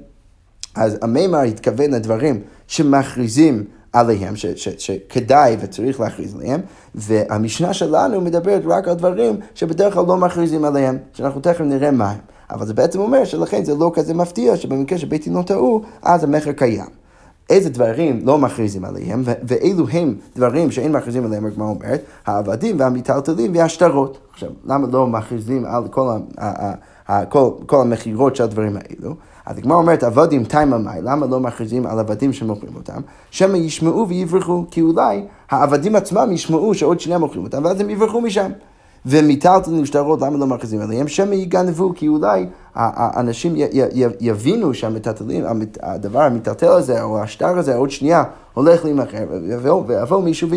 אז 0.75 0.97
המימר 1.01 1.39
התכוון 1.39 1.91
לדברים 1.91 2.39
שמכריזים 2.67 3.63
עליהם, 3.93 4.33
שכדאי 4.55 5.57
וצריך 5.59 5.99
להכריז 5.99 6.35
עליהם, 6.35 6.61
והמשנה 6.95 7.73
שלנו 7.73 8.21
מדברת 8.21 8.61
רק 8.65 8.87
על 8.87 8.93
דברים 8.93 9.37
שבדרך 9.55 9.93
כלל 9.93 10.05
לא 10.05 10.17
מכריזים 10.17 10.65
עליהם, 10.65 10.97
שאנחנו 11.13 11.41
תכף 11.41 11.61
נראה 11.61 11.91
מה 11.91 12.11
הם. 12.11 12.19
אבל 12.51 12.65
זה 12.65 12.73
בעצם 12.73 12.99
אומר 12.99 13.25
שלכן 13.25 13.63
זה 13.65 13.75
לא 13.75 13.91
כזה 13.93 14.13
מפתיע 14.13 14.57
שבמקרה 14.57 14.97
שבית 14.97 15.23
דין 15.23 15.33
לא 15.33 15.41
טעו, 15.41 15.81
אז 16.01 16.23
המכר 16.23 16.51
קיים. 16.51 16.99
איזה 17.49 17.69
דברים 17.69 18.19
לא 18.23 18.37
מכריזים 18.37 18.85
עליהם, 18.85 19.23
ואילו 19.25 19.89
הם 19.89 20.15
דברים 20.35 20.71
שאין 20.71 20.91
מכריזים 20.91 21.25
עליהם, 21.25 21.45
הגמרא 21.45 21.67
אומרת, 21.67 22.03
העבדים 22.25 22.79
והמיטלטלים 22.79 23.51
והשטרות. 23.55 24.17
עכשיו, 24.31 24.49
למה 24.65 24.87
לא 24.91 25.07
מכריזים 25.07 25.65
על 25.65 25.87
כל, 25.87 26.09
כל, 27.29 27.51
כל 27.65 27.81
המכירות 27.81 28.35
של 28.35 28.43
הדברים 28.43 28.77
האלו? 28.77 29.15
אז 29.45 29.57
הגמרא 29.57 29.77
אומרת, 29.77 30.03
עבדים 30.03 30.43
תימא 30.43 30.77
מאי, 30.77 31.01
למה 31.01 31.25
לא 31.25 31.39
מכריזים 31.39 31.85
על 31.85 31.99
עבדים 31.99 32.33
שמוכרים 32.33 32.75
אותם? 32.75 33.01
שמא 33.31 33.57
ישמעו 33.57 34.07
ויברחו, 34.07 34.65
כי 34.71 34.81
אולי 34.81 35.25
העבדים 35.49 35.95
עצמם 35.95 36.31
ישמעו 36.31 36.73
שעוד 36.73 36.99
שנייה 36.99 37.19
מוכרים 37.19 37.43
אותם, 37.43 37.65
ואז 37.65 37.81
הם 37.81 37.89
יברחו 37.89 38.21
משם. 38.21 38.51
ומיטלטלים 39.05 39.85
שטרות, 39.85 40.21
למה 40.21 40.37
לא 40.37 40.47
מכריזים 40.47 40.81
עליהם? 40.81 41.07
שמא 41.07 41.33
יגנבו, 41.33 41.93
כי 41.95 42.07
אולי 42.07 42.45
האנשים 42.75 43.55
יבינו 44.19 44.73
שהמטלטלים, 44.73 45.45
הדבר 45.83 46.21
המטלטל 46.21 46.67
הזה, 46.67 47.03
או 47.03 47.19
השטר 47.19 47.57
הזה, 47.57 47.75
עוד 47.75 47.91
שנייה 47.91 48.23
הולך 48.53 48.85
להימכר, 48.85 49.25
ויבוא 49.87 50.21
מישהו 50.21 50.47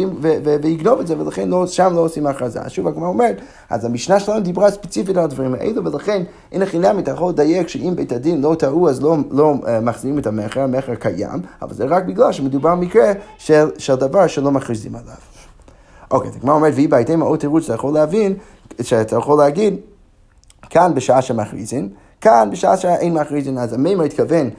ויגנוב 0.62 1.00
את 1.00 1.07
זה, 1.07 1.18
ולכן 1.18 1.48
לא, 1.48 1.66
שם 1.66 1.92
לא 1.94 2.00
עושים 2.00 2.26
הכרזה. 2.26 2.61
שוב, 2.68 2.88
הגמרא 2.88 3.09
אומרת, 3.09 3.37
אז 3.70 3.85
המשנה 3.85 4.20
שלנו 4.20 4.40
דיברה 4.40 4.70
ספציפית 4.70 5.16
על 5.16 5.24
הדברים 5.24 5.55
האלו, 5.55 5.85
ולכן 5.85 6.22
אין 6.52 6.64
חינם, 6.64 6.98
אתה 6.98 7.11
יכול 7.11 7.28
לדייק 7.28 7.68
שאם 7.68 7.92
בית 7.96 8.12
הדין 8.12 8.40
לא 8.40 8.55
טעו, 8.59 8.88
אז 8.88 9.02
לא, 9.02 9.16
לא 9.31 9.55
uh, 9.62 9.66
מחזירים 9.83 10.18
את 10.18 10.26
המכר, 10.26 10.61
המכר 10.61 10.94
קיים, 10.94 11.40
אבל 11.62 11.74
זה 11.74 11.85
רק 11.85 12.05
בגלל 12.05 12.33
שמדובר 12.33 12.74
במקרה 12.74 13.12
של, 13.38 13.68
של 13.78 13.94
דבר 13.94 14.26
שלא 14.26 14.50
מכריזים 14.50 14.94
עליו. 14.94 15.32
אוקיי, 16.12 16.31
אז 16.31 16.37
הגמרא 16.37 16.55
אומרת, 16.55 16.72
והיא 16.75 16.88
בהתאם 16.88 17.20
עוד 17.20 17.38
תירוץ 17.38 17.62
שאתה 17.62 17.75
יכול 17.75 17.94
להבין, 17.94 18.35
שאתה 18.83 19.16
יכול 19.16 19.38
להגיד, 19.38 19.77
כאן 20.70 20.92
בשעה 20.94 21.22
שמכריזים, 21.22 21.88
כאן, 22.20 22.48
בשעה 22.53 22.77
שאין 22.77 23.14
מכריזין, 23.14 23.59
אז 23.59 23.72
המימר 23.72 24.05
התכוון 24.05 24.51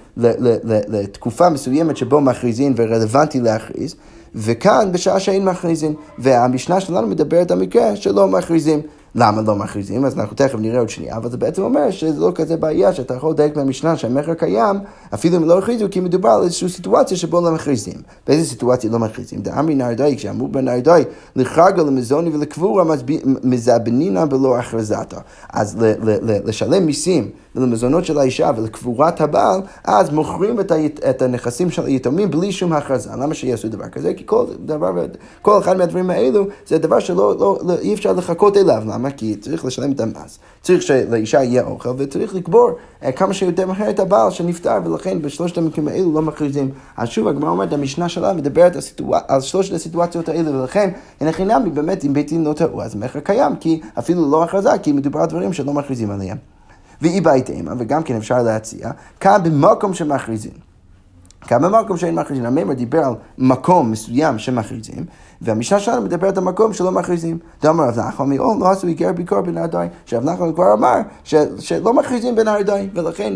לתקופה 0.87 1.49
מסוימת 1.49 1.97
שבו 1.97 2.21
מכריזין 2.21 2.73
ורלוונטי 2.77 3.39
להכריז, 3.39 3.95
וכאן 4.35 4.91
בשעה 4.91 5.19
שאין 5.19 5.45
מכריזין, 5.45 5.93
והמשנה 6.17 6.79
שלנו 6.79 7.07
מדברת 7.07 7.51
על 7.51 7.59
מקרה 7.59 7.95
שלא 7.95 8.27
מכריזים. 8.27 8.81
למה 9.15 9.41
לא 9.41 9.55
מכריזים? 9.55 10.05
אז 10.05 10.19
אנחנו 10.19 10.35
תכף 10.35 10.55
נראה 10.59 10.79
עוד 10.79 10.89
שנייה, 10.89 11.17
אבל 11.17 11.29
זה 11.29 11.37
בעצם 11.37 11.61
אומר 11.61 11.91
שזה 11.91 12.19
לא 12.19 12.31
כזה 12.35 12.57
בעיה 12.57 12.93
שאתה 12.93 13.13
יכול 13.13 13.31
לדייק 13.31 13.55
מהמשנה 13.55 13.97
שהמכר 13.97 14.33
קיים, 14.33 14.75
אפילו 15.13 15.37
אם 15.37 15.43
לא 15.43 15.59
הכריזו, 15.59 15.85
כי 15.91 15.99
מדובר 15.99 16.29
על 16.29 16.43
איזושהי 16.43 16.69
סיטואציה 16.69 17.17
שבו 17.17 17.41
לא 17.41 17.51
מכריזים. 17.51 18.01
באיזה 18.27 18.49
סיטואציה 18.49 18.89
לא 18.89 18.99
מכריזים? 18.99 19.41
דאמרי 19.41 19.75
נרדאי, 19.75 20.17
כשאמרו 20.17 20.47
בנרדאי, 20.47 21.03
לחרגה 21.35 21.83
למזוני 21.83 22.29
ולקבורה 22.29 22.83
מזבנינה 23.43 24.25
בלא 24.25 24.57
הכרזתה. 24.57 25.17
אז 25.53 25.77
לשלם 26.45 26.85
מיסים 26.85 27.29
למזונות 27.55 28.05
של 28.05 28.19
האישה 28.19 28.51
ולקבורת 28.57 29.21
הבעל, 29.21 29.61
אז 29.83 30.09
מוכרים 30.09 30.59
את, 30.59 30.71
הית, 30.71 30.99
את 31.09 31.21
הנכסים 31.21 31.69
של 31.69 31.85
היתומים 31.85 32.31
בלי 32.31 32.51
שום 32.51 32.73
הכרזה. 32.73 33.09
למה 33.17 33.33
שיעשו 33.33 33.67
דבר 33.67 33.87
כזה? 33.87 34.13
כי 34.13 34.23
כל 34.25 34.45
דבר, 34.65 35.05
כל 35.41 35.59
אחד 35.59 35.77
מהדברים 35.77 36.09
האלו 36.09 36.47
זה 36.67 36.77
דבר 36.77 36.99
שלא 36.99 37.35
לא, 37.39 37.59
לא, 37.65 37.73
אי 37.79 37.93
אפשר 37.93 38.13
לחכות 38.13 38.57
אליו. 38.57 38.83
למה? 38.87 39.02
למה? 39.03 39.11
כי 39.11 39.35
צריך 39.35 39.65
לשלם 39.65 39.91
את 39.91 39.99
המס. 39.99 40.39
צריך 40.61 40.81
שלאישה 40.81 41.43
יהיה 41.43 41.63
אוכל, 41.63 41.89
וצריך 41.97 42.35
לקבור 42.35 42.71
אה, 43.03 43.11
כמה 43.11 43.33
שיותר 43.33 43.65
מהר 43.67 43.89
את 43.89 43.99
הבעל 43.99 44.31
שנפטר, 44.31 44.77
ולכן 44.85 45.21
בשלושת 45.21 45.57
המקרים 45.57 45.87
האלו 45.87 46.13
לא 46.13 46.21
מכריזים. 46.21 46.71
אז 46.97 47.07
שוב, 47.07 47.27
הגמרא 47.27 47.49
אומרת, 47.49 47.73
המשנה 47.73 48.09
שלה 48.09 48.33
מדברת 48.33 48.75
הסיטואצ... 48.75 49.23
על 49.27 49.41
שלושת 49.41 49.73
הסיטואציות 49.73 50.29
האלה, 50.29 50.51
ולכן 50.51 50.89
אין 51.21 51.27
הכי 51.27 51.45
נמי, 51.45 51.69
באמת, 51.69 52.05
אם 52.05 52.13
בית 52.13 52.29
דין 52.29 52.43
לא 52.43 52.53
טעו, 52.53 52.81
אז 52.81 52.95
מכר 52.95 53.19
קיים, 53.19 53.55
כי 53.55 53.81
אפילו 53.99 54.31
לא 54.31 54.43
הכרזה, 54.43 54.77
כי 54.83 54.91
מדובר 54.91 55.19
על 55.19 55.25
דברים 55.25 55.53
שלא 55.53 55.73
מכריזים 55.73 56.11
עליהם. 56.11 56.37
ואי 57.01 57.21
בית 57.21 57.49
אימה, 57.49 57.73
וגם 57.77 58.03
כן 58.03 58.15
אפשר 58.15 58.43
להציע, 58.43 58.91
כאן 59.19 59.39
במקום 59.43 59.93
שמכריזים. 59.93 60.72
כאן 61.47 61.61
במקום 61.61 61.97
שאין 61.97 62.15
מכריזים. 62.15 62.45
המימר 62.45 62.73
דיבר 62.73 63.03
על 63.03 63.13
מקום 63.37 63.91
מסוים 63.91 64.39
שמכריזים, 64.39 65.05
והמשנה 65.41 65.79
שלנו 65.79 66.01
מדברת 66.01 66.37
על 66.37 66.43
מקום 66.43 66.73
שלא 66.73 66.91
מכריזים. 66.91 67.37
דאמר 67.61 67.83
רב 67.83 67.99
נחמן 67.99 68.29
מאול 68.29 68.57
לא 68.59 68.71
עשו 68.71 68.87
איגר 68.87 69.11
ביקור 69.11 69.41
בנהר 69.41 69.65
דוי, 69.65 69.87
שרב 70.05 70.23
נחמן 70.29 70.53
כבר 70.53 70.73
אמר 70.73 70.97
ש, 71.23 71.35
שלא 71.59 71.93
מכריזים 71.93 72.35
בנהר 72.35 72.61
דוי, 72.61 72.89
ולכן 72.93 73.33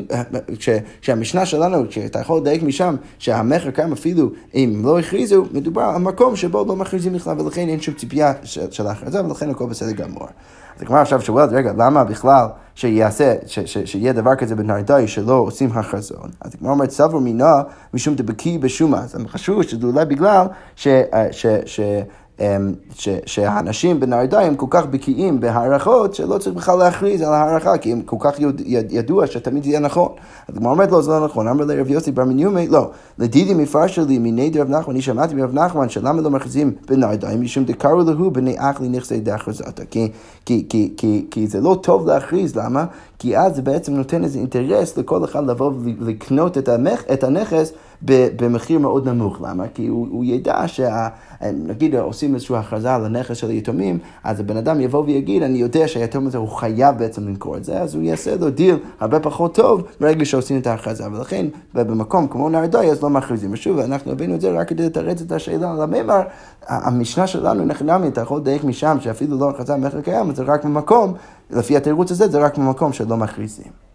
כשהמשנה 1.01 1.45
שלנו, 1.45 1.83
כשאתה 1.89 2.19
יכול 2.19 2.39
לדייק 2.39 2.63
משם 2.63 2.95
שהמכר 3.19 3.71
קיים 3.71 3.91
אפילו 3.91 4.29
אם 4.55 4.81
לא 4.85 4.99
הכריזו, 4.99 5.45
מדובר 5.51 5.81
על 5.81 6.01
מקום 6.01 6.35
שבו 6.35 6.65
לא 6.67 6.75
מכריזים 6.75 7.13
בכלל, 7.13 7.41
ולכן 7.41 7.69
אין 7.69 7.81
שום 7.81 7.93
ציפייה 7.93 8.33
של 8.43 8.87
ההכרזה, 8.87 9.25
ולכן 9.25 9.49
הכל 9.49 9.65
בסדר 9.65 9.91
גמור. 9.91 10.27
אז 10.77 10.81
הגמרא 10.83 11.01
עכשיו 11.01 11.21
שואלת, 11.21 11.49
רגע, 11.51 11.73
למה 11.77 12.03
בכלל 12.03 12.47
שיעשה, 12.75 13.35
ש, 13.45 13.59
ש, 13.59 13.77
שיהיה 13.77 14.13
דבר 14.13 14.35
כזה 14.35 14.55
בנרדאי 14.55 15.07
שלא 15.07 15.33
עושים 15.33 15.71
הכרזון? 15.71 16.29
אז 16.41 16.55
הגמרא 16.55 16.71
אומרת, 16.71 16.91
סבור 16.91 17.21
מינה 17.21 17.53
משום 17.93 18.15
דבקי 18.15 18.57
בשומה. 18.57 18.97
אז 18.99 19.17
חשבו 19.27 19.63
שזה 19.63 19.87
אולי 19.87 20.05
בגלל 20.05 20.45
ש... 20.75 20.87
ש, 21.31 21.45
ש 21.65 21.79
ש, 22.93 23.09
שהאנשים 23.25 23.99
בנרדאי 23.99 24.45
הם 24.45 24.55
כל 24.55 24.65
כך 24.69 24.85
בקיאים 24.85 25.39
בהערכות 25.39 26.15
שלא 26.15 26.37
צריך 26.37 26.55
בכלל 26.55 26.79
להכריז 26.79 27.21
על 27.21 27.33
הערכה 27.33 27.77
כי 27.77 27.91
הם 27.91 28.01
כל 28.01 28.15
כך 28.19 28.39
יד, 28.39 28.91
ידוע 28.91 29.27
שתמיד 29.27 29.65
יהיה 29.65 29.79
נכון. 29.79 30.09
אז 30.47 30.55
הגמרא 30.57 30.71
אומרת 30.71 30.91
לו 30.91 31.01
זה 31.01 31.11
לא 31.11 31.25
נכון, 31.25 31.47
אמר 31.47 31.65
ליה 31.65 31.80
רב 31.80 31.89
יוסף 31.89 32.11
בר 32.11 32.23
מניומי 32.23 32.67
לא, 32.67 32.89
לדידי 33.19 33.53
מפרשא 33.53 33.99
לי 33.99 34.17
מיניה 34.17 34.49
דרב 34.49 34.69
נחמן, 34.69 34.93
אני 34.93 35.01
שמעתי 35.01 35.35
מרב 35.35 35.53
נחמן 35.53 35.89
שלמה 35.89 36.21
לא 36.21 36.29
מכריזים 36.29 36.71
בנהרדעא 36.87 37.37
משום 37.37 37.65
דקרו 37.65 38.01
להו 38.01 38.31
בני 38.31 38.55
אכלי 38.57 38.89
נכסי 38.89 39.19
דאכרזתא 39.19 39.85
כי, 39.85 40.11
כי, 40.45 40.65
כי, 40.69 40.93
כי, 40.97 41.25
כי 41.31 41.47
זה 41.47 41.61
לא 41.61 41.79
טוב 41.83 42.07
להכריז, 42.07 42.55
למה? 42.55 42.85
כי 43.19 43.37
אז 43.37 43.55
זה 43.55 43.61
בעצם 43.61 43.93
נותן 43.93 44.23
איזה 44.23 44.39
אינטרס 44.39 44.97
לכל 44.97 45.23
אחד 45.23 45.47
לבוא 45.47 45.71
ולקנות 45.99 46.57
את 47.13 47.23
הנכס 47.23 47.73
במחיר 48.01 48.79
מאוד 48.79 49.09
נמוך. 49.09 49.41
למה? 49.41 49.67
כי 49.73 49.87
הוא, 49.87 50.07
הוא 50.11 50.25
ידע 50.25 50.67
שה... 50.67 51.07
נגיד 51.53 51.95
עושים 51.95 52.35
איזושהי 52.35 52.55
הכרזה 52.57 52.95
על 52.95 53.05
הנכס 53.05 53.37
של 53.37 53.49
היתומים, 53.49 53.99
אז 54.23 54.39
הבן 54.39 54.57
אדם 54.57 54.81
יבוא 54.81 55.03
ויגיד, 55.03 55.43
אני 55.43 55.57
יודע 55.57 55.87
שהיתום 55.87 56.27
הזה 56.27 56.37
הוא 56.37 56.49
חייב 56.49 56.97
בעצם 56.97 57.27
למכור 57.27 57.57
את 57.57 57.63
זה, 57.63 57.81
אז 57.81 57.95
הוא 57.95 58.03
יעשה 58.03 58.35
לו 58.35 58.49
דיל 58.49 58.77
הרבה 58.99 59.19
פחות 59.19 59.55
טוב 59.55 59.83
ברגע 60.01 60.25
שעושים 60.25 60.57
את 60.57 60.67
ההכרזה. 60.67 61.03
ולכן 61.11 61.45
במקום 61.73 62.27
כמו 62.27 62.49
נהרדאי 62.49 62.91
אז 62.91 63.03
לא 63.03 63.09
מכריזים. 63.09 63.53
ושוב, 63.53 63.79
אנחנו 63.79 64.11
הבאנו 64.11 64.35
את 64.35 64.41
זה 64.41 64.51
רק 64.51 64.67
כדי 64.69 64.85
לתרץ 64.85 65.21
את 65.21 65.31
השאלה 65.31 65.71
על 65.71 65.81
המימר. 65.81 66.21
המשנה 66.67 67.27
שלנו, 67.27 67.65
נחנמי, 67.65 68.07
אתה 68.07 68.21
יכול 68.21 68.39
לדייק 68.39 68.63
משם 68.63 68.97
שאפילו 69.01 69.39
לא 69.39 69.49
הכרזה 69.49 69.75
מכר 69.75 70.01
קיים, 70.01 70.35
זה 70.35 70.43
רק 70.43 70.65
במקום, 70.65 71.13
לפי 71.49 71.77
התירוץ 71.77 72.11
הזה, 72.11 72.27
זה 72.27 72.39
רק 72.39 72.57
במקום 72.57 72.93
שלא 72.93 73.17
מכריזים. 73.17 73.86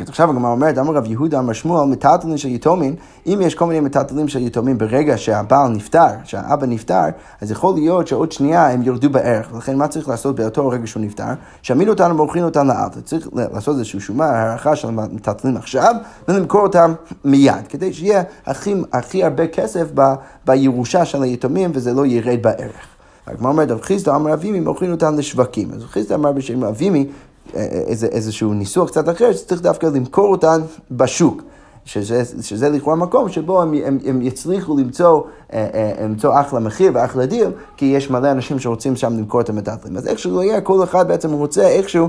עכשיו 0.00 0.30
הגמרא 0.30 0.50
אומרת, 0.50 0.78
אמר 0.78 0.94
רב 0.94 1.06
יהודה 1.06 1.38
אמר 1.38 1.52
שמואל, 1.52 1.88
מטלטלין 1.88 2.36
של 2.36 2.48
יתומים, 2.48 2.96
אם 3.26 3.38
יש 3.42 3.54
כל 3.54 3.66
מיני 3.66 3.80
מטלטלים 3.80 4.28
של 4.28 4.38
יתומים 4.38 4.78
ברגע 4.78 5.18
שהבעל 5.18 5.68
נפטר, 5.68 6.06
שהאבא 6.24 6.66
נפטר, 6.66 7.04
אז 7.40 7.50
יכול 7.50 7.74
להיות 7.74 8.08
שעוד 8.08 8.32
שנייה 8.32 8.70
הם 8.70 8.82
ירדו 8.82 9.10
בערך, 9.10 9.48
ולכן 9.52 9.76
מה 9.76 9.88
צריך 9.88 10.08
לעשות 10.08 10.36
באותו 10.36 10.68
רגע 10.68 10.86
שהוא 10.86 11.02
נפטר? 11.02 11.24
שעמידו 11.62 11.90
אותנו 11.90 12.14
ומוכרים 12.14 12.44
אותם 12.44 12.66
לאלתר. 12.66 13.00
צריך 13.00 13.28
לעשות 13.32 13.74
איזושהי 13.74 14.00
שומה, 14.00 14.26
הערכה 14.26 14.76
של 14.76 14.88
המטלטלים 14.88 15.56
עכשיו, 15.56 15.94
ולמכור 16.28 16.60
אותם 16.60 16.92
מיד, 17.24 17.66
כדי 17.68 17.92
שיהיה 17.92 18.22
הכי, 18.46 18.74
הכי 18.92 19.24
הרבה 19.24 19.46
כסף 19.46 19.86
ב, 19.94 20.14
בירושה 20.46 21.04
של 21.04 21.22
היתומים 21.22 21.70
וזה 21.74 21.92
לא 21.92 22.06
ירד 22.06 22.42
בערך. 22.42 22.86
הגמרא 23.26 23.50
אומרת, 23.50 23.70
רב 23.70 23.80
חיסדא 23.80 24.16
אמר 24.16 24.32
אבימי 24.32 24.60
מוכרים 24.60 24.92
אותם 24.92 25.18
לשווקים. 25.18 25.70
אז 25.74 25.82
רב 25.82 25.88
חיסדא 25.88 26.14
אמר 26.14 26.32
בשם 26.32 26.64
אבימי 26.64 27.06
איזה, 27.54 28.06
איזשהו 28.06 28.54
ניסוח 28.54 28.88
קצת 28.88 29.08
אחר, 29.08 29.32
שצריך 29.32 29.62
דווקא 29.62 29.86
למכור 29.86 30.30
אותן 30.30 30.60
בשוק. 30.90 31.42
שזה, 31.86 32.22
שזה 32.42 32.68
לכאורה 32.68 32.96
מקום 32.96 33.28
שבו 33.28 33.62
הם, 33.62 33.74
הם, 33.84 33.98
הם 34.06 34.22
יצליחו 34.22 34.76
למצוא, 34.76 35.22
אה, 35.52 35.66
אה, 35.74 36.04
למצוא 36.04 36.40
אחלה 36.40 36.60
מחיר 36.60 36.90
ואחלה 36.94 37.26
דיל, 37.26 37.48
כי 37.76 37.84
יש 37.84 38.10
מלא 38.10 38.30
אנשים 38.30 38.58
שרוצים 38.58 38.96
שם 38.96 39.12
למכור 39.18 39.40
את 39.40 39.48
המטלטלים. 39.48 39.96
אז 39.96 40.06
איכשהו 40.06 40.36
לא 40.36 40.42
יהיה, 40.42 40.60
כל 40.60 40.84
אחד 40.84 41.08
בעצם 41.08 41.32
רוצה 41.32 41.68
איכשהו 41.68 42.08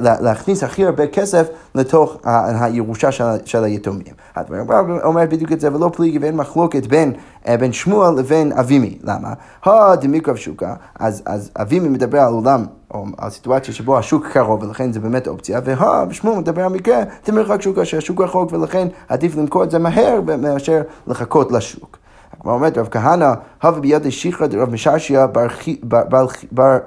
להכניס 0.00 0.62
הכי 0.62 0.86
הרבה 0.86 1.06
כסף 1.06 1.46
לתוך 1.74 2.16
הירושה 2.24 3.12
של, 3.12 3.24
של 3.44 3.64
היתומים. 3.64 4.14
הדבר 4.36 4.80
אומר 5.04 5.22
בדיוק 5.28 5.52
את 5.52 5.60
זה, 5.60 5.74
ולא 5.74 5.90
פליגי 5.94 6.18
ואין 6.18 6.36
מחלוקת 6.36 6.86
בין, 6.86 7.12
אה, 7.12 7.18
בין 7.46 7.72
שמואל 7.72 8.14
לבין 8.18 8.52
אבימי. 8.52 8.98
למה? 9.02 9.32
הדמיקרב 9.64 10.36
שוקה, 10.36 10.74
אז, 10.98 11.22
אז 11.26 11.50
אבימי 11.60 11.88
מדבר 11.88 12.20
על 12.20 12.32
עולם 12.32 12.66
או 12.90 13.04
על 13.18 13.30
סיטואציה 13.30 13.74
שבו 13.74 13.98
השוק 13.98 14.26
קרוב 14.32 14.62
ולכן 14.62 14.92
זה 14.92 15.00
באמת 15.00 15.28
אופציה, 15.28 15.60
והא, 15.64 16.04
ושמואל 16.08 16.38
מדבר 16.38 16.64
על 16.64 16.72
מקרה, 16.72 17.02
תמרחק 17.22 17.62
שוקה 17.62 17.84
שהשוק 17.84 18.20
רחוק 18.20 18.52
ולכן 18.52 18.88
עדיף 19.08 19.36
למכור 19.36 19.64
את 19.64 19.70
זה 19.70 19.78
מהר 19.78 20.20
מאשר 20.38 20.82
לחכות 21.06 21.52
לשוק. 21.52 21.98
כמו 22.40 22.52
אומרת 22.52 22.78
רב 22.78 22.88
כהנא, 22.90 23.32
הווה 23.62 23.80
בידי 23.80 24.10
שיחרא 24.10 24.46
דרב 24.46 24.70
משעשע 24.70 25.26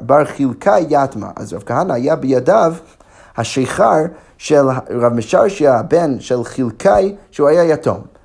בר 0.01 0.25
חילקה 0.25 0.75
יתמה. 0.89 1.29
אז 1.35 1.53
רב 1.53 1.63
כהנא 1.65 1.93
היה 1.93 2.15
בידיו 2.15 2.73
השיכר 3.37 4.03
של 4.37 4.65
רב 4.89 5.13
משעשע, 5.13 5.75
הבן 5.79 6.19
של 6.19 6.43
חילקאי, 6.43 7.15
שהוא 7.31 7.47
היה 7.47 7.63
יתום. 7.63 8.16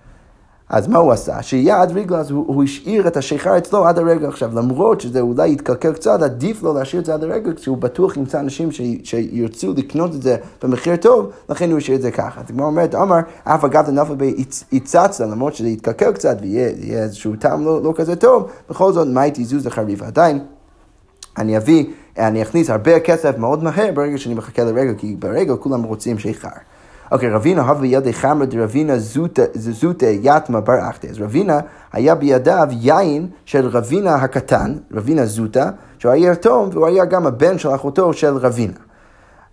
אז 0.73 0.89
מה 0.89 0.99
הוא 0.99 1.13
עשה? 1.13 1.43
שיד 1.43 1.91
רגלו, 1.95 2.17
אז 2.17 2.31
הוא, 2.31 2.45
הוא 2.47 2.65
השאיר 2.65 3.07
את 3.07 3.17
השיכר 3.17 3.59
אצלו 3.59 3.87
עד 3.87 3.99
הרגע. 3.99 4.29
עכשיו, 4.29 4.51
למרות 4.55 5.01
שזה 5.01 5.21
אולי 5.21 5.53
יתקלקל 5.53 5.93
קצת, 5.93 6.23
עדיף 6.23 6.63
לו 6.63 6.75
להשאיר 6.75 7.01
את 7.01 7.07
זה 7.07 7.15
עד 7.15 7.25
הרגע, 7.25 7.51
כשהוא 7.57 7.77
בטוח 7.77 8.17
ימצא 8.17 8.41
אנשים 8.41 8.73
ש, 8.73 8.81
שירצו 9.05 9.73
לקנות 9.77 10.15
את 10.15 10.23
זה 10.23 10.37
במחיר 10.63 10.97
טוב, 10.97 11.31
לכן 11.49 11.71
הוא 11.71 11.79
השאיר 11.79 11.97
את 11.97 12.03
זה 12.03 12.11
ככה. 12.11 12.41
אז 12.41 12.47
כמו 12.47 12.65
אומרת, 12.65 12.95
אמר, 12.95 13.19
אף 13.45 13.65
אגב 13.65 13.89
לנפל 13.89 14.15
ביצצה, 14.15 15.07
למרות 15.21 15.55
שזה 15.55 15.69
יתקלקל 15.69 16.13
קצת 16.13 16.37
ויהיה 16.41 16.69
איזשהו 17.03 17.37
טעם 17.37 17.65
לא, 17.65 17.83
לא 17.83 17.93
כזה 17.97 18.17
טוב, 18.17 18.51
בכל 18.71 18.93
זאת, 18.93 19.09
מה 19.09 19.21
הייתי 19.21 19.45
זוז 19.45 19.67
לחריב? 19.67 20.03
עדיין, 20.03 20.39
אני 21.39 21.57
אביא, 21.57 21.85
אני 22.19 22.43
אכניס 22.43 22.71
הרבה 22.71 23.01
כסף 23.01 23.39
מאוד 23.39 23.65
מהר 23.65 23.93
ברגע 23.95 24.19
שאני 24.19 24.35
מחכה 24.35 24.65
לרגע, 24.65 24.95
כי 24.95 25.17
ברגע 25.19 25.57
כולם 25.57 25.83
רוצים 25.83 26.19
שיכר. 26.19 26.72
אוקיי, 27.13 27.31
רבינה 27.31 27.63
הווה 27.63 27.75
בידי 27.75 28.13
חמר 28.13 28.45
דרבינה 28.45 28.95
זוטה 29.55 30.07
יתמה 30.07 30.61
בר 30.61 30.89
אחתה. 30.91 31.09
אז 31.09 31.21
רבינה 31.21 31.61
היה 31.93 32.15
בידיו 32.15 32.69
יין 32.71 33.27
של 33.45 33.67
רבינה 33.67 34.15
הקטן, 34.15 34.75
רבינה 34.93 35.27
זוטה, 35.27 35.71
שהוא 35.99 36.13
היה 36.13 36.33
יתום 36.33 36.69
והוא 36.73 36.87
היה 36.87 37.05
גם 37.05 37.27
הבן 37.27 37.59
של 37.59 37.75
אחותו 37.75 38.13
של 38.13 38.37
רבינה. 38.37 38.73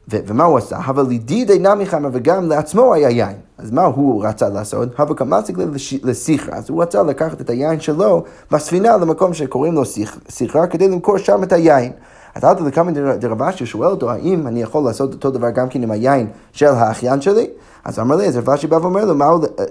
ומה 0.07 0.43
הוא 0.43 0.57
עשה? 0.57 0.77
אבל 0.77 1.05
לידידי 1.07 1.59
נמי 1.59 1.85
חמר 1.85 2.09
וגם 2.13 2.49
לעצמו 2.49 2.93
היה 2.93 3.09
יין. 3.09 3.37
אז 3.57 3.71
מה 3.71 3.83
הוא 3.83 4.25
רצה 4.25 4.49
לעשות? 4.49 4.99
הווה 4.99 5.15
קמאסיק 5.15 5.57
לסיכרה. 6.03 6.55
אז 6.55 6.69
הוא 6.69 6.81
רצה 6.81 7.03
לקחת 7.03 7.41
את 7.41 7.49
היין 7.49 7.79
שלו 7.79 8.23
בספינה 8.51 8.97
למקום 8.97 9.33
שקוראים 9.33 9.73
לו 9.73 9.83
סיכרה 10.29 10.67
כדי 10.67 10.87
למכור 10.87 11.17
שם 11.17 11.43
את 11.43 11.53
היין. 11.53 11.91
אז 12.39 12.43
עד 12.43 12.59
לכמה 12.59 12.91
דרבשי 12.91 13.65
שואל 13.65 13.89
אותו, 13.89 14.11
האם 14.11 14.47
אני 14.47 14.61
יכול 14.61 14.83
לעשות 14.83 15.13
אותו 15.13 15.31
דבר 15.31 15.49
גם 15.49 15.69
כן 15.69 15.83
עם 15.83 15.91
היין 15.91 16.27
של 16.51 16.65
האחיין 16.65 17.21
שלי? 17.21 17.47
אז 17.85 17.99
אמר 17.99 18.15
לי, 18.15 18.27
אז 18.27 18.37
רבשי 18.37 18.67
בא 18.67 18.75
ואומר 18.75 19.05
לו, 19.05 19.15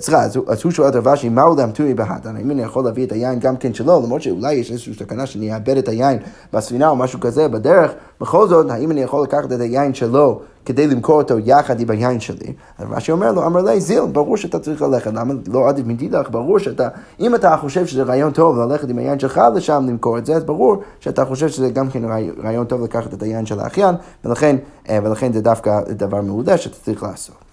סליחה, 0.00 0.22
אז 0.22 0.62
הוא 0.64 0.72
שואל 0.72 0.88
את 0.88 0.94
רבשי, 0.94 1.28
מהו 1.28 1.56
לאמתורי 1.56 1.94
בהתן? 1.94 2.36
האם 2.36 2.50
אני 2.50 2.62
יכול 2.62 2.84
להביא 2.84 3.06
את 3.06 3.12
היין 3.12 3.38
גם 3.38 3.56
כן 3.56 3.74
שלו, 3.74 4.02
למרות 4.04 4.22
שאולי 4.22 4.54
יש 4.54 4.70
איזושהי 4.70 4.94
סכנה 4.94 5.26
שאני 5.26 5.54
אאבד 5.54 5.76
את 5.76 5.88
היין 5.88 6.18
בספינה 6.52 6.88
או 6.88 6.96
משהו 6.96 7.20
כזה 7.20 7.48
בדרך, 7.48 7.90
בכל 8.20 8.48
זאת, 8.48 8.70
האם 8.70 8.90
אני 8.90 9.00
יכול 9.00 9.22
לקחת 9.22 9.52
את 9.52 9.60
היין 9.60 9.94
שלו 9.94 10.40
כדי 10.64 10.86
למכור 10.86 11.22
אותו 11.22 11.38
יחד 11.38 11.80
עם 11.80 11.90
היין 11.90 12.20
שלי? 12.20 12.52
אז 12.78 12.86
רבשי 12.90 13.12
אומר 13.12 13.32
לו, 13.32 13.46
אמר 13.46 13.60
לי, 13.62 13.80
זיל, 13.80 14.06
ברור 14.12 14.36
שאתה 14.36 14.58
צריך 14.58 14.82
ללכת, 14.82 15.10
למה 15.14 15.34
לא 15.46 15.68
עדיף 15.68 15.86
מדידך? 15.86 16.28
ברור 16.30 16.58
שאתה, 16.58 16.88
אם 17.20 17.34
אתה 17.34 17.56
חושב 17.60 17.86
שזה 17.86 18.02
רעיון 18.02 18.32
טוב 18.32 18.58
ללכת 18.58 18.90
עם 18.90 18.98
היין 18.98 19.18
שלך 19.18 19.40
לשם 19.54 19.84
למכור 19.88 20.18
את 20.18 20.26
זה, 20.26 20.36
אז 20.36 20.44
ברור 20.44 20.76
שאתה 21.00 21.24
חושב 21.24 21.48
שזה 21.48 21.70
גם 21.70 21.90
כן 21.90 22.02
רעיון 22.44 22.66
טוב 22.66 22.84
לקחת 22.84 23.14
את 23.14 23.22
היין 23.22 23.46
של 23.46 23.60
האחיין, 23.60 23.94
ולכן, 24.24 24.56
אה, 24.88 24.98
ולכן 25.02 25.32
זה 25.32 25.40
דווקא 25.40 25.80
דבר 25.88 26.20
מעולה 26.20 26.56
שאתה 26.56 26.76
צריך 26.84 27.02
לעשות. 27.02 27.47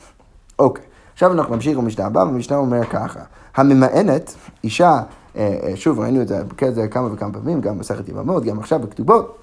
אוקיי, 0.60 0.84
עכשיו 1.14 1.34
אנחנו 1.34 1.56
נמשיך 1.56 1.78
במשנה 1.78 2.06
הבאה, 2.06 2.24
והמשנה 2.24 2.58
אומר 2.58 2.86
ככה, 2.86 3.20
הממאנת, 3.56 4.36
אישה, 4.64 5.02
אה, 5.38 5.58
אה, 5.64 5.76
שוב 5.76 6.00
ראינו 6.00 6.22
את 6.22 6.28
זה 6.28 6.42
כזה 6.58 6.88
כמה 6.88 7.14
וכמה 7.14 7.34
פעמים, 7.34 7.62
גם 7.62 7.78
במסכת 7.78 8.10
יבמות, 8.10 8.44
גם 8.44 8.60
עכשיו 8.60 8.80
בכתובות, 8.80 9.38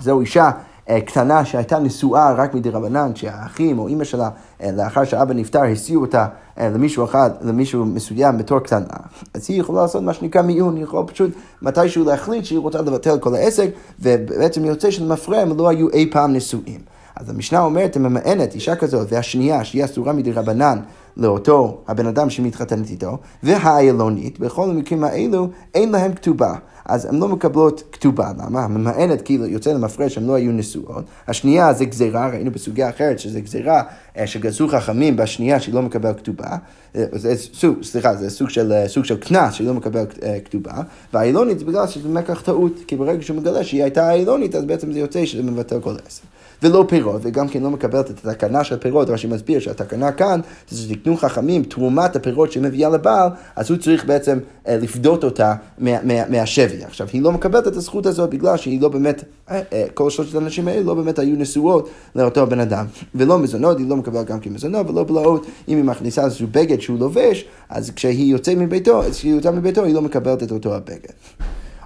זו 0.00 0.20
אישה 0.20 0.50
אה, 0.88 1.00
קטנה 1.00 1.44
שהייתה 1.44 1.78
נשואה 1.78 2.32
רק 2.32 2.54
מדי 2.54 2.70
רבנן, 2.70 3.14
שהאחים 3.14 3.78
או 3.78 3.88
אימא 3.88 4.04
שלה, 4.04 4.30
לאחר 4.72 5.04
שאבא 5.04 5.34
נפטר, 5.34 5.62
הסיעו 5.62 6.02
אותה 6.02 6.26
למישהו 6.56 7.04
אחד, 7.04 7.30
למישהו 7.40 7.84
מסוים 7.84 8.38
בתור 8.38 8.58
קטנה, 8.58 8.96
אז 9.34 9.46
היא 9.48 9.60
יכולה 9.60 9.82
לעשות 9.82 10.02
מה 10.02 10.14
שנקרא 10.14 10.42
מיון, 10.42 10.76
היא 10.76 10.84
יכולה 10.84 11.06
פשוט 11.06 11.30
מתישהו 11.62 12.04
להחליט 12.04 12.44
שהיא 12.44 12.58
רוצה 12.58 12.82
לבטל 12.82 13.18
כל 13.18 13.34
העסק, 13.34 13.70
ובעצם 14.00 14.64
יוצא 14.64 14.90
שלמפרע 14.90 15.38
הם 15.38 15.56
לא 15.56 15.68
היו 15.68 15.90
אי 15.90 16.10
פעם 16.10 16.32
נשואים. 16.32 16.95
אז 17.16 17.30
המשנה 17.30 17.60
אומרת, 17.60 17.94
היא 17.94 18.02
ממאנת 18.02 18.54
אישה 18.54 18.76
כזאת, 18.76 19.12
והשנייה, 19.12 19.64
שהיא 19.64 19.84
אסורה 19.84 20.12
מדי 20.12 20.32
רבנן, 20.32 20.78
לאותו 21.16 21.82
הבן 21.88 22.06
אדם 22.06 22.30
שמתחתנת 22.30 22.90
איתו, 22.90 23.18
והאיילונית, 23.42 24.38
בכל 24.38 24.70
המקרים 24.70 25.04
האלו 25.04 25.48
אין 25.74 25.92
להם 25.92 26.12
כתובה. 26.14 26.54
אז 26.84 27.04
הן 27.04 27.18
לא 27.18 27.28
מקבלות 27.28 27.82
כתובה, 27.92 28.32
למה? 28.38 28.64
הממאנת 28.64 29.22
כאילו 29.22 29.46
יוצא 29.46 29.72
למפרש, 29.72 30.18
הן 30.18 30.26
לא 30.26 30.34
היו 30.34 30.52
נשואות. 30.52 31.04
השנייה 31.28 31.72
זה 31.72 31.84
גזירה, 31.84 32.28
ראינו 32.28 32.50
בסוגיה 32.50 32.88
אחרת 32.88 33.18
שזה 33.18 33.40
גזירה 33.40 33.82
אה, 34.18 34.26
שגזרו 34.26 34.68
חכמים 34.68 35.16
בשנייה 35.16 35.60
שהיא 35.60 35.74
לא 35.74 35.82
מקבלת 35.82 36.16
כתובה. 36.16 36.56
אה, 36.96 37.04
זה 37.12 37.34
סוג, 37.36 37.82
סליחה, 37.82 38.16
זה 38.16 38.30
סוג 38.30 38.48
של, 38.48 38.72
אה, 38.72 38.88
סוג 38.88 39.04
של 39.04 39.16
קנס 39.16 39.54
שהיא 39.54 39.66
לא 39.66 39.74
מקבלת 39.74 40.18
כתובה. 40.44 40.74
והאילונית 41.12 41.58
זה 41.58 41.64
בגלל 41.64 41.86
שזה 41.86 42.08
מקח 42.08 42.40
טעות, 42.40 42.72
כי 42.86 42.96
ברגע 42.96 43.22
שהוא 43.22 43.36
מגלה 43.36 43.64
שהיא 43.64 43.82
הייתה 43.82 44.08
האילונית, 44.08 44.54
אז 44.54 44.64
בעצם 44.64 44.92
זה 44.92 44.98
יוצא 44.98 45.26
שזה 45.26 45.42
מבטל 45.42 45.80
כל 45.80 45.94
עשר. 46.06 46.22
ולא 46.62 46.84
פירות, 46.88 47.20
וגם 47.24 47.48
כן 47.48 47.62
לא 47.62 47.70
מקבלת 47.70 48.10
את 48.10 48.26
התקנה 48.26 48.64
של 48.64 48.76
פירות, 48.76 49.10
רש"י 49.10 49.26
מסביר 49.26 49.60
שהתקנה 49.60 50.12
כאן, 50.12 50.40
זה 50.68 50.82
שתקנו 50.82 51.16
חכמים 51.16 51.64
תרומת 51.64 52.16
הפירות 52.16 52.52
שהיא 52.52 52.62
מביאה 52.62 52.90
לבעל, 52.90 53.28
אז 53.56 53.70
הוא 53.70 53.78
צריך 53.78 54.04
בעצם 54.04 54.38
אה, 54.68 54.76
לפדות 54.76 55.24
אותה 55.24 55.54
מה, 55.78 56.02
מה, 56.02 56.28
מהשבי. 56.28 56.84
עכשיו, 56.84 57.06
היא 57.12 57.22
לא 57.22 57.32
מקבלת 57.32 57.66
את 57.66 57.76
הזכות 57.76 58.06
הזאת 58.06 58.30
בגלל 58.30 58.56
שהיא 58.56 58.80
לא 58.80 58.88
באמת, 58.88 59.24
אה, 59.50 59.60
אה, 59.72 59.84
כל 59.94 60.10
שלושת 60.10 60.34
האנשים 60.34 60.68
האלה 60.68 60.82
לא 60.82 60.94
באמת 60.94 61.18
היו 61.18 61.36
נשואות 61.36 61.88
לאותו 62.14 62.46
בן 62.46 62.60
אדם. 62.60 62.86
ולא 63.14 63.38
מזונות, 63.38 63.78
היא 63.78 63.88
לא 63.88 63.96
מקבלת 63.96 64.26
גם 64.26 64.40
כמזונות, 64.40 64.90
ולא 64.90 65.04
בלעות, 65.04 65.46
אם 65.68 65.76
היא 65.76 65.84
מכניסה 65.84 66.24
איזשהו 66.24 66.46
בגד 66.52 66.80
שהוא 66.80 66.98
לובש, 66.98 67.44
אז 67.68 67.90
כשהיא 67.90 68.32
יוצאת 68.32 68.56
מביתו, 68.56 69.02
כשהיא 69.10 69.34
יוצאת 69.34 69.54
מביתו, 69.54 69.84
היא 69.84 69.94
לא 69.94 70.02
מקבלת 70.02 70.42
את 70.42 70.52
אותו 70.52 70.74
הבגד. 70.74 71.12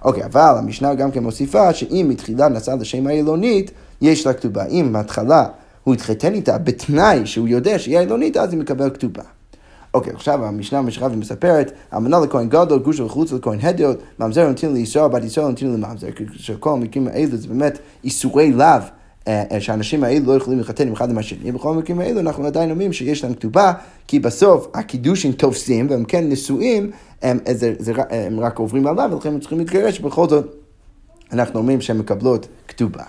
אוקיי, 0.05 0.25
אבל 0.25 0.55
המשנה 0.59 0.95
גם 0.95 1.11
כן 1.11 1.23
מוסיפה 1.23 1.75
שאם 1.75 2.07
מתחילה 2.09 2.49
נסעה 2.49 2.77
לשם 2.77 3.07
העילונית, 3.07 3.71
יש 4.01 4.27
לה 4.27 4.33
כתובה. 4.33 4.65
אם 4.67 4.93
בהתחלה 4.93 5.47
הוא 5.85 5.95
התחתן 5.95 6.35
איתה 6.35 6.59
בתנאי 6.59 7.27
שהוא 7.27 7.49
יודע 7.49 7.79
שהיא 7.79 7.99
עילונית, 7.99 8.37
אז 8.37 8.53
היא 8.53 8.61
מקבל 8.61 8.91
כתובה. 8.91 9.23
אוקיי, 9.95 10.13
עכשיו 10.13 10.45
המשנה 10.45 10.83
משכה 10.83 11.07
ומספרת, 11.13 11.73
אמנה 11.97 12.21
לכהן 12.21 12.49
גדול, 12.49 12.79
גושה 12.79 13.05
וחוץ 13.05 13.33
לכהן 13.33 13.59
הדיוט, 13.63 13.99
ממזר 14.19 14.49
נותן 14.49 14.73
לישראל, 14.73 15.09
בת 15.09 15.25
ישראל 15.25 15.47
נותן 15.47 15.67
לממזר, 15.67 16.09
שכל 16.33 16.73
המקרים 16.73 17.09
האלה 17.09 17.37
זה 17.37 17.49
באמת 17.49 17.79
איסורי 18.05 18.53
לאו. 18.53 18.67
אה, 19.29 19.45
אה, 19.53 19.61
שהאנשים 19.61 20.05
האלו 20.05 20.27
לא 20.27 20.37
יכולים 20.37 20.59
להתחתן 20.59 20.87
עם 20.87 20.93
אחד 20.93 21.11
עם 21.11 21.19
השני, 21.19 21.53
בכל 21.53 21.75
המקרים 21.75 22.01
האלו 22.01 22.21
אנחנו 22.21 22.47
עדיין 22.47 22.71
אומרים 22.71 22.93
שיש 22.93 23.25
להם 23.25 23.35
כתובה, 23.35 23.73
כי 24.07 24.19
בסוף 24.19 24.69
הקידושים 24.75 25.33
תופסים 25.33 25.87
והם 25.91 26.05
כן 26.05 26.29
נשואים, 26.29 26.91
הם, 27.23 27.39
זה, 27.53 27.75
זה, 27.79 27.93
הם 28.11 28.41
רק 28.41 28.59
עוברים 28.59 28.87
עליו 28.87 29.11
ולכן 29.13 29.29
הם 29.29 29.41
צריכים 29.41 29.59
להתגרש, 29.59 30.01
בכל 30.01 30.29
זאת 30.29 30.57
אנחנו 31.33 31.59
אומרים 31.59 31.81
שהן 31.81 31.99
מקבלות 31.99 32.49
כתובה. 32.69 33.03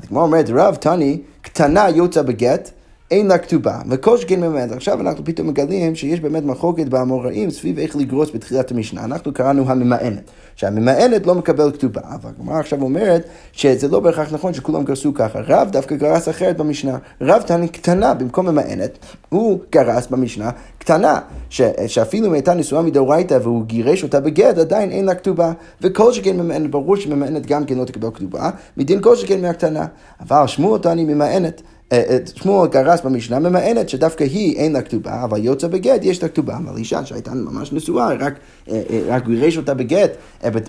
אז 0.00 0.06
כמו 0.08 0.22
אומרת, 0.22 0.50
רב 0.50 0.74
תני, 0.74 1.20
קטנה 1.42 1.88
יוצא 1.88 2.22
בגט, 2.22 2.70
אין 3.10 3.26
לה 3.26 3.38
כתובה, 3.38 3.78
וכל 3.88 4.16
שכן 4.18 4.40
ממנת. 4.40 4.72
עכשיו 4.72 5.00
אנחנו 5.00 5.24
פתאום 5.24 5.48
מגלים 5.48 5.94
שיש 5.94 6.20
באמת 6.20 6.44
מחוקת 6.44 6.86
באמוראים 6.86 7.50
סביב 7.50 7.78
איך 7.78 7.96
לגרוס 7.96 8.30
בתחילת 8.34 8.70
המשנה. 8.70 9.04
אנחנו 9.04 9.32
קראנו 9.32 9.70
הממאנת, 9.70 10.30
שהממאנת 10.56 11.26
לא 11.26 11.34
מקבל 11.34 11.72
כתובה, 11.72 12.00
אבל 12.14 12.30
הגמרא 12.38 12.58
עכשיו 12.58 12.82
אומרת 12.82 13.28
שזה 13.52 13.88
לא 13.88 14.00
בהכרח 14.00 14.32
נכון 14.32 14.54
שכולם 14.54 14.84
גרסו 14.84 15.14
ככה. 15.14 15.40
רב 15.48 15.68
דווקא 15.70 15.96
גרס 15.96 16.28
אחרת 16.28 16.56
במשנה. 16.56 16.98
רב 17.20 17.42
תני 17.42 17.68
קטנה 17.68 18.14
במקום 18.14 18.48
ממאנת, 18.48 18.98
הוא 19.28 19.58
גרס 19.72 20.06
במשנה 20.06 20.50
קטנה, 20.78 21.20
ש, 21.48 21.62
שאפילו 21.86 22.26
אם 22.26 22.32
הייתה 22.32 22.54
נשואה 22.54 22.82
מדאורייתא 22.82 23.38
והוא 23.42 23.64
גירש 23.64 24.02
אותה 24.02 24.20
בגט, 24.20 24.58
עדיין 24.58 24.90
אין 24.90 25.04
לה 25.04 25.14
כתובה. 25.14 25.52
וכל 25.80 26.12
שכן 26.12 26.36
ממאנת, 26.36 26.70
ברור 26.70 26.96
שממאנת 26.96 27.46
גם 27.46 27.64
כן 27.64 27.78
לא 27.78 27.84
תקבל 27.84 28.08
כתובה, 28.14 28.50
מדין 28.76 29.02
כל 29.02 29.16
שכן 29.16 29.42
מהקטנה. 29.42 29.86
אבל 30.20 30.46
שמוע 30.46 30.70
אותני 30.70 31.04
ממאנת. 31.04 31.62
אה, 31.92 32.02
אה, 32.08 32.18
שמואל 32.34 32.68
גרס 32.68 33.00
במשנה 33.00 33.38
ממאנת 33.38 33.88
שדווקא 33.88 34.24
היא 34.24 34.56
אין 34.56 34.72
לה 34.72 34.82
כתובה, 34.82 35.24
אבל 35.24 35.44
יוצא 35.44 35.68
בגט 35.68 36.00
יש 36.02 36.22
לה 36.22 36.28
כתובה. 36.28 36.56
אבל 36.56 36.76
אישה 36.76 37.04
שהייתה 37.04 37.34
ממש 37.34 37.72
נשואה, 37.72 38.14
רק, 38.14 38.34
אה, 38.70 38.82
רק 39.06 39.26
גירש 39.26 39.56
אותה 39.56 39.74
בגט, 39.74 40.10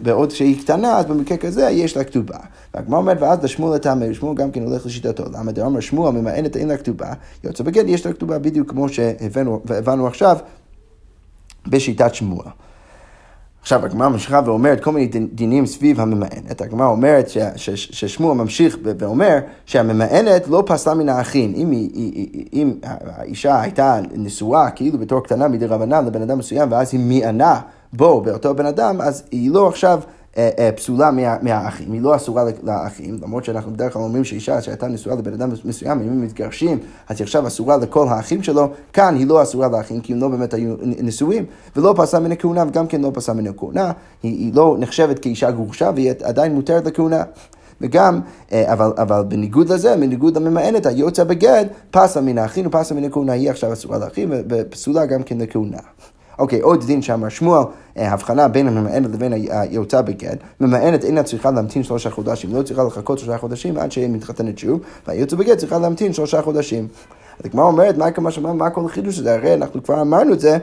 בעוד 0.01 0.31
שהיא 0.31 0.62
קטנה, 0.62 0.97
אז 0.97 1.05
במקרה 1.05 1.38
כזה 1.38 1.69
יש 1.69 1.97
לה 1.97 2.03
כתובה. 2.03 2.38
והגמר 2.73 2.97
אומרת, 2.97 3.17
ואז 3.21 3.43
לשמואל 3.43 3.75
לטעמי, 3.75 4.13
שמואל 4.13 4.38
גם 4.38 4.51
כן 4.51 4.63
הולך 4.63 4.86
לשיטתו. 4.86 5.23
למה 5.34 5.51
דאמר 5.51 5.79
שמואל 5.79 6.13
ממאנת 6.13 6.57
אין 6.57 6.67
לה 6.67 6.77
כתובה, 6.77 7.13
יוצא 7.43 7.63
בגט 7.63 7.86
יש 7.88 8.05
לה 8.05 8.13
כתובה 8.13 8.39
בדיוק 8.39 8.69
כמו 8.69 8.89
שהבנו 8.89 10.07
עכשיו 10.07 10.38
בשיטת 11.67 12.15
שמואל. 12.15 12.47
עכשיו 13.62 13.86
הגמרא 13.86 14.10
ממשיכה 14.10 14.41
ואומרת 14.45 14.84
כל 14.84 14.91
מיני 14.91 15.28
דינים 15.34 15.65
סביב 15.65 16.02
הממאנת. 16.02 16.62
הגמרא 16.62 16.88
אומרת 16.88 17.30
ששמוע 17.56 18.34
ממשיך 18.34 18.78
ואומר 19.00 19.38
שהממאנת 19.65 20.47
לא 20.47 20.63
פסלה 20.65 20.93
מן 20.93 21.10
האחים. 21.10 21.54
אם, 21.56 21.88
אם 22.54 22.74
האישה 22.84 23.62
הייתה 23.62 24.00
נשואה 24.13 24.69
כאילו 24.69 24.97
בתור 24.97 25.24
קטנה 25.24 25.47
מדי 25.47 25.65
רבנן 25.65 26.06
לבן 26.06 26.21
אדם 26.21 26.38
מסוים 26.38 26.71
ואז 26.71 26.93
היא 26.93 27.00
מיענה 27.00 27.60
בו 27.93 28.21
באותו 28.21 28.56
בן 28.56 28.65
אדם, 28.65 29.02
אז 29.02 29.24
היא 29.32 29.52
לא 29.52 29.67
עכשיו... 29.67 30.00
אה, 30.38 30.50
אה, 30.60 30.72
פסולה 30.72 31.12
מה, 31.12 31.38
מהאחים, 31.41 31.91
היא 31.91 32.02
לא 32.02 32.15
אסורה 32.15 32.44
לאחים, 32.63 33.17
למרות 33.22 33.46
שאנחנו 33.46 33.74
בדרך 33.74 33.94
כלל 33.94 34.02
אומרים 34.02 34.24
שאישה 34.24 34.62
שהייתה 34.62 34.88
נשואה 34.88 35.15
לבן 35.15 35.34
אדם 35.34 35.50
מסוים, 35.65 36.02
אם 36.02 36.08
הם 36.08 36.22
מתגרשים, 36.22 36.80
אז 37.10 37.17
היא 37.20 37.26
עכשיו 37.26 37.48
אסורה 37.48 37.78
לכל 37.78 38.08
האחים 38.08 38.44
שלו, 38.44 38.70
כאן 38.94 39.15
היא 39.15 39.28
לא 39.28 39.44
אסורה 39.44 39.67
לאחים, 39.67 40.02
כי 40.02 40.13
הם 40.13 40.20
לא 40.20 40.28
באמת 40.28 40.54
היו 40.54 40.76
נשואים, 40.82 41.46
ולא 41.76 41.94
פסה 41.98 42.20
מן 42.20 42.32
הכהונה, 42.32 42.63
וגם 42.67 42.88
כן 42.88 43.02
לא 43.02 43.12
פסה 43.13 43.34
מן 43.34 43.48
הכהונה, 43.48 43.91
היא, 44.24 44.32
היא 44.32 44.54
לא 44.54 44.76
נחשבת 44.80 45.20
כאישה 45.20 45.52
גרושה, 45.52 45.91
והיא 45.96 46.12
עדיין 46.24 46.56
מותרת 46.56 46.86
לכהונה. 46.86 47.24
וגם, 47.82 48.20
אה, 48.52 48.74
אבל, 48.74 48.94
אבל 48.98 49.24
בניגוד 49.28 49.70
לזה, 49.70 49.96
בניגוד 49.96 50.38
לממאנת, 50.38 50.86
היוצא 50.86 51.24
בגד, 51.24 51.65
פסה 51.91 52.22
מן 52.22 52.38
האחים 52.38 52.67
ופסה 52.67 52.96
מן 52.96 53.04
הכהונה, 53.04 53.34
היא 53.34 53.50
עכשיו 53.50 53.74
אסורה 53.74 53.98
לאחים, 53.98 54.32
ופסולה 54.50 55.06
גם 55.06 55.24
כן 55.24 55.38
לכהונה. 55.38 55.78
אוקיי, 56.39 56.62
עוד 56.62 56.84
דין 56.86 57.02
שאמר 57.02 57.30
שמואל, 57.30 57.63
אה, 57.98 58.12
הבחנה 58.12 58.48
בין 58.48 58.67
הממאנת 58.67 59.10
לבין 59.13 59.34
היוצא 59.34 60.02
בגט. 60.02 60.38
ממאנת 60.60 61.04
אינה 61.04 61.24
צריכה 61.24 61.52
להמתין 61.52 61.84
שלושה 61.84 62.10
חודשים, 62.10 62.56
לא 62.56 62.62
צריכה 62.62 62.84
לחכות 62.84 63.20
שלושה 63.20 63.38
חודשים 63.38 63.78
עד 63.78 63.91
שהיא 63.91 64.10
מתחתנת 64.10 64.58
שוב, 64.58 64.80
והיוצא 65.08 65.36
בגט 65.36 65.58
צריכה 65.58 65.80
להמתין 65.80 66.13
שלושה 66.13 66.41
חודשים. 66.41 66.88
אז 67.39 67.46
הגמרא 67.46 67.65
אומרת, 67.65 67.98
מה, 67.98 68.54
מה, 68.54 68.70
כל 68.70 68.86
החידוש 68.86 69.20
הזה? 69.20 69.34
הרי 69.34 69.54
אנחנו 69.54 69.84
כבר 69.84 70.02
אמרנו 70.02 70.34
את 70.34 70.39
זה 70.39 70.58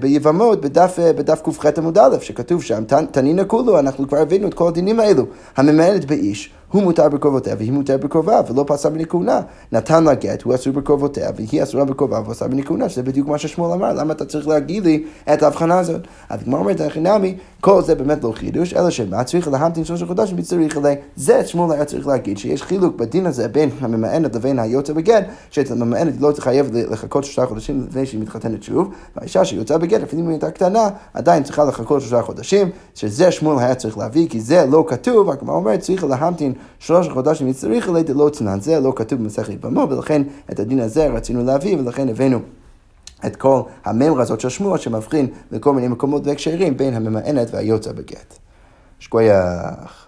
ביבמות, 0.00 0.60
בדף, 0.60 0.98
בדף 1.16 1.42
ק"ח 1.42 1.66
עמוד 1.78 1.98
א', 1.98 2.16
שכתוב 2.20 2.62
שם, 2.62 2.84
תנינא 3.10 3.42
כולו, 3.46 3.78
אנחנו 3.78 4.08
כבר 4.08 4.18
הבאנו 4.18 4.48
את 4.48 4.54
כל 4.54 4.68
הדינים 4.68 5.00
האלו. 5.00 5.24
הממאנת 5.56 6.04
באיש, 6.04 6.52
הוא 6.72 6.82
מותר 6.82 7.08
בקרובותיה 7.08 7.54
והיא 7.58 7.72
מותר 7.72 7.96
בקרובה, 7.96 8.40
ולא 8.50 8.64
פסה 8.66 8.90
בניקונה. 8.90 9.40
נתן 9.72 10.04
לה 10.04 10.14
גט, 10.14 10.42
הוא 10.42 10.54
אסור 10.54 10.72
בקרובותיה, 10.72 11.30
והיא 11.36 11.62
אסורה 11.62 11.84
בקרובה 11.84 12.20
ועושה 12.24 12.48
בניקונה, 12.48 12.88
שזה 12.88 13.02
בדיוק 13.02 13.28
מה 13.28 13.38
ששמואל 13.38 13.72
אמר, 13.72 13.92
למה 13.92 14.12
אתה 14.12 14.24
צריך 14.24 14.48
להגיד 14.48 14.84
לי 14.84 15.04
את 15.32 15.42
ההבחנה 15.42 15.78
הזאת? 15.78 16.00
אז 16.28 16.42
כמו 16.42 16.56
אומרת, 16.56 16.80
הכי 16.80 17.00
נמי, 17.00 17.36
כל 17.60 17.82
זה 17.82 17.94
באמת 17.94 18.24
לא 18.24 18.32
חידוש, 18.32 18.74
אלא 18.74 18.90
שמה 18.90 19.24
צריך 19.24 19.48
להמתין 19.48 19.84
שלושה 19.84 20.06
חודשים 20.06 20.38
וצריך 20.38 20.76
ל... 20.76 20.92
זה 21.16 21.46
שמואל 21.46 21.72
היה 21.72 21.84
צריך 21.84 22.06
להגיד, 22.06 22.38
שיש 22.38 22.62
חילוק 22.62 22.96
בדין 22.96 23.26
הזה 23.26 23.48
בין 23.48 23.70
הממאנת 23.80 24.34
לבין 24.34 24.58
היוצא 24.58 24.92
בגט, 24.92 25.24
שאצל 25.50 25.72
הממאנת 25.74 26.20
לא 26.20 26.32
תחייב 26.32 26.70
לחכות 26.72 27.24
שלושה 27.24 27.46
חודשים 27.46 27.86
לפני 27.88 28.06
שהיא 28.06 28.20
מתחתנת 28.20 28.62
שוב, 28.62 28.90
והאישה 29.16 29.44
שיוצאה 29.44 29.78
בגט, 29.78 30.02
אפילו 30.02 30.22
אם 30.22 30.26
היא 30.26 30.34
הייתה 30.34 30.50
קטנה, 30.50 30.88
עדיין 31.14 31.42
צריכה 31.42 31.64
לחכות 31.64 32.00
שלושה 32.00 32.22
חודשים, 32.22 32.70
שזה 32.94 33.32
שמואל 33.32 33.58
היה 33.58 33.74
צריך 33.74 33.98
להביא, 33.98 34.28
כי 34.28 34.40
זה 34.40 34.66
לא 34.66 34.84
כתוב, 34.88 35.30
הגמרא 35.30 35.54
אומרת, 35.54 35.80
צריך 35.80 36.04
להמתין 36.04 36.52
שלושה 36.78 37.10
חודשים 37.10 37.52
צריך 37.52 37.88
אלי 37.88 38.02
דלא 38.02 38.30
תנן, 38.38 38.60
זה 38.60 38.80
לא 38.80 38.92
כתוב 38.96 39.18
במסכת 39.18 39.60
במו, 39.60 39.86
ולכן 39.90 40.22
את 40.52 40.60
הדין 40.60 40.80
הזה 40.80 41.06
רצינו 41.06 41.44
להביא, 41.44 41.76
ולכן 41.78 42.08
הבאנו. 42.08 42.38
את 43.26 43.36
כל 43.36 43.60
הממרה 43.84 44.22
הזאת 44.22 44.40
של 44.40 44.48
שמוע 44.48 44.78
שמבחין 44.78 45.26
לכל 45.50 45.72
מיני 45.72 45.88
מקומות 45.88 46.26
והקשרים 46.26 46.76
בין 46.76 46.94
הממאנת 46.94 47.48
והיוצא 47.50 47.92
בגט. 47.92 48.34
שכוייח. 48.98 50.05